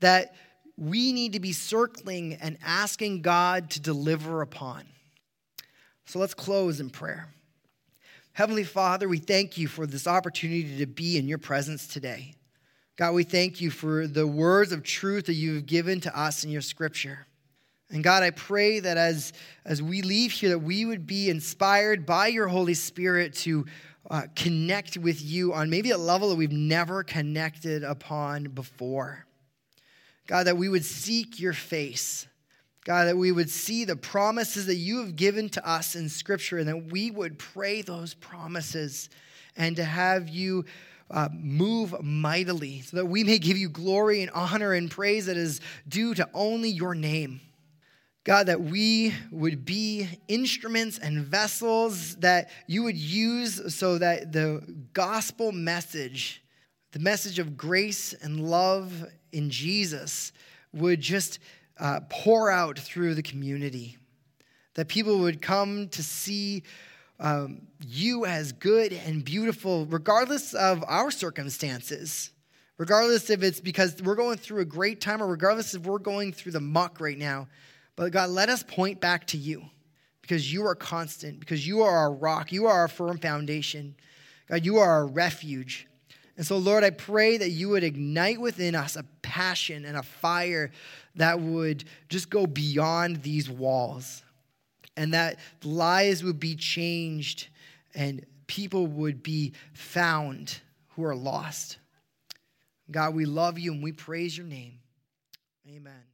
that 0.00 0.34
we 0.76 1.12
need 1.12 1.34
to 1.34 1.40
be 1.40 1.52
circling 1.52 2.34
and 2.34 2.58
asking 2.64 3.22
God 3.22 3.70
to 3.70 3.80
deliver 3.80 4.42
upon? 4.42 4.84
So 6.06 6.18
let's 6.18 6.34
close 6.34 6.80
in 6.80 6.90
prayer. 6.90 7.28
Heavenly 8.32 8.64
Father, 8.64 9.08
we 9.08 9.18
thank 9.18 9.58
you 9.58 9.68
for 9.68 9.86
this 9.86 10.06
opportunity 10.06 10.78
to 10.78 10.86
be 10.86 11.18
in 11.18 11.28
your 11.28 11.38
presence 11.38 11.86
today. 11.86 12.34
God, 12.96 13.12
we 13.12 13.24
thank 13.24 13.60
you 13.60 13.70
for 13.70 14.06
the 14.06 14.26
words 14.26 14.72
of 14.72 14.82
truth 14.82 15.26
that 15.26 15.34
you've 15.34 15.66
given 15.66 16.00
to 16.02 16.18
us 16.18 16.44
in 16.44 16.50
your 16.50 16.62
scripture. 16.62 17.26
And 17.92 18.02
God, 18.02 18.22
I 18.22 18.30
pray 18.30 18.80
that 18.80 18.96
as, 18.96 19.32
as 19.64 19.82
we 19.82 20.02
leave 20.02 20.32
here, 20.32 20.50
that 20.50 20.58
we 20.58 20.84
would 20.84 21.06
be 21.06 21.30
inspired 21.30 22.04
by 22.04 22.28
your 22.28 22.48
Holy 22.48 22.74
Spirit 22.74 23.34
to 23.34 23.66
uh, 24.10 24.22
connect 24.34 24.96
with 24.96 25.22
you 25.22 25.52
on 25.52 25.70
maybe 25.70 25.90
a 25.90 25.98
level 25.98 26.30
that 26.30 26.36
we've 26.36 26.50
never 26.50 27.04
connected 27.04 27.84
upon 27.84 28.44
before. 28.44 29.26
God, 30.26 30.46
that 30.46 30.56
we 30.56 30.68
would 30.68 30.84
seek 30.84 31.38
your 31.38 31.52
face 31.52 32.26
God, 32.84 33.04
that 33.04 33.16
we 33.16 33.30
would 33.30 33.50
see 33.50 33.84
the 33.84 33.94
promises 33.94 34.66
that 34.66 34.74
you 34.74 34.98
have 34.98 35.14
given 35.14 35.48
to 35.50 35.68
us 35.68 35.94
in 35.94 36.08
Scripture 36.08 36.58
and 36.58 36.66
that 36.66 36.90
we 36.90 37.12
would 37.12 37.38
pray 37.38 37.80
those 37.82 38.14
promises 38.14 39.08
and 39.56 39.76
to 39.76 39.84
have 39.84 40.28
you 40.28 40.64
uh, 41.08 41.28
move 41.32 41.94
mightily 42.02 42.80
so 42.80 42.96
that 42.96 43.06
we 43.06 43.22
may 43.22 43.38
give 43.38 43.56
you 43.56 43.68
glory 43.68 44.22
and 44.22 44.30
honor 44.32 44.72
and 44.72 44.90
praise 44.90 45.26
that 45.26 45.36
is 45.36 45.60
due 45.88 46.12
to 46.14 46.28
only 46.34 46.70
your 46.70 46.94
name. 46.94 47.40
God, 48.24 48.46
that 48.46 48.60
we 48.60 49.12
would 49.32 49.64
be 49.64 50.08
instruments 50.28 50.98
and 50.98 51.24
vessels 51.24 52.14
that 52.16 52.50
you 52.68 52.84
would 52.84 52.96
use 52.96 53.74
so 53.74 53.98
that 53.98 54.32
the 54.32 54.62
gospel 54.92 55.50
message, 55.50 56.44
the 56.92 57.00
message 57.00 57.40
of 57.40 57.56
grace 57.56 58.12
and 58.12 58.48
love 58.48 59.06
in 59.32 59.50
Jesus, 59.50 60.32
would 60.72 61.00
just 61.00 61.40
uh, 61.80 62.00
pour 62.08 62.48
out 62.48 62.78
through 62.78 63.14
the 63.16 63.22
community. 63.22 63.98
That 64.74 64.86
people 64.86 65.18
would 65.18 65.42
come 65.42 65.88
to 65.88 66.02
see 66.02 66.62
um, 67.18 67.62
you 67.84 68.24
as 68.24 68.52
good 68.52 68.92
and 68.92 69.24
beautiful, 69.24 69.86
regardless 69.86 70.54
of 70.54 70.84
our 70.86 71.10
circumstances. 71.10 72.30
Regardless 72.78 73.30
if 73.30 73.42
it's 73.42 73.60
because 73.60 74.00
we're 74.00 74.14
going 74.14 74.38
through 74.38 74.60
a 74.60 74.64
great 74.64 75.00
time 75.00 75.22
or 75.22 75.26
regardless 75.26 75.74
if 75.74 75.82
we're 75.82 75.98
going 75.98 76.32
through 76.32 76.52
the 76.52 76.60
muck 76.60 77.00
right 77.00 77.18
now. 77.18 77.48
But 77.96 78.12
God, 78.12 78.30
let 78.30 78.48
us 78.48 78.62
point 78.62 79.00
back 79.00 79.26
to 79.28 79.36
you 79.36 79.64
because 80.22 80.52
you 80.52 80.66
are 80.66 80.74
constant, 80.74 81.40
because 81.40 81.66
you 81.66 81.82
are 81.82 81.96
our 81.96 82.12
rock, 82.12 82.52
you 82.52 82.66
are 82.66 82.80
our 82.80 82.88
firm 82.88 83.18
foundation. 83.18 83.94
God, 84.48 84.64
you 84.64 84.78
are 84.78 84.90
our 84.90 85.06
refuge. 85.06 85.86
And 86.36 86.46
so, 86.46 86.56
Lord, 86.56 86.84
I 86.84 86.90
pray 86.90 87.36
that 87.36 87.50
you 87.50 87.68
would 87.70 87.84
ignite 87.84 88.40
within 88.40 88.74
us 88.74 88.96
a 88.96 89.04
passion 89.20 89.84
and 89.84 89.96
a 89.96 90.02
fire 90.02 90.70
that 91.16 91.40
would 91.40 91.84
just 92.08 92.30
go 92.30 92.46
beyond 92.46 93.22
these 93.22 93.50
walls, 93.50 94.22
and 94.96 95.12
that 95.12 95.38
lives 95.62 96.24
would 96.24 96.40
be 96.40 96.56
changed 96.56 97.48
and 97.94 98.24
people 98.46 98.86
would 98.86 99.22
be 99.22 99.52
found 99.74 100.60
who 100.90 101.04
are 101.04 101.16
lost. 101.16 101.78
God, 102.90 103.14
we 103.14 103.24
love 103.24 103.58
you 103.58 103.72
and 103.72 103.82
we 103.82 103.92
praise 103.92 104.36
your 104.36 104.46
name. 104.46 104.78
Amen. 105.68 106.11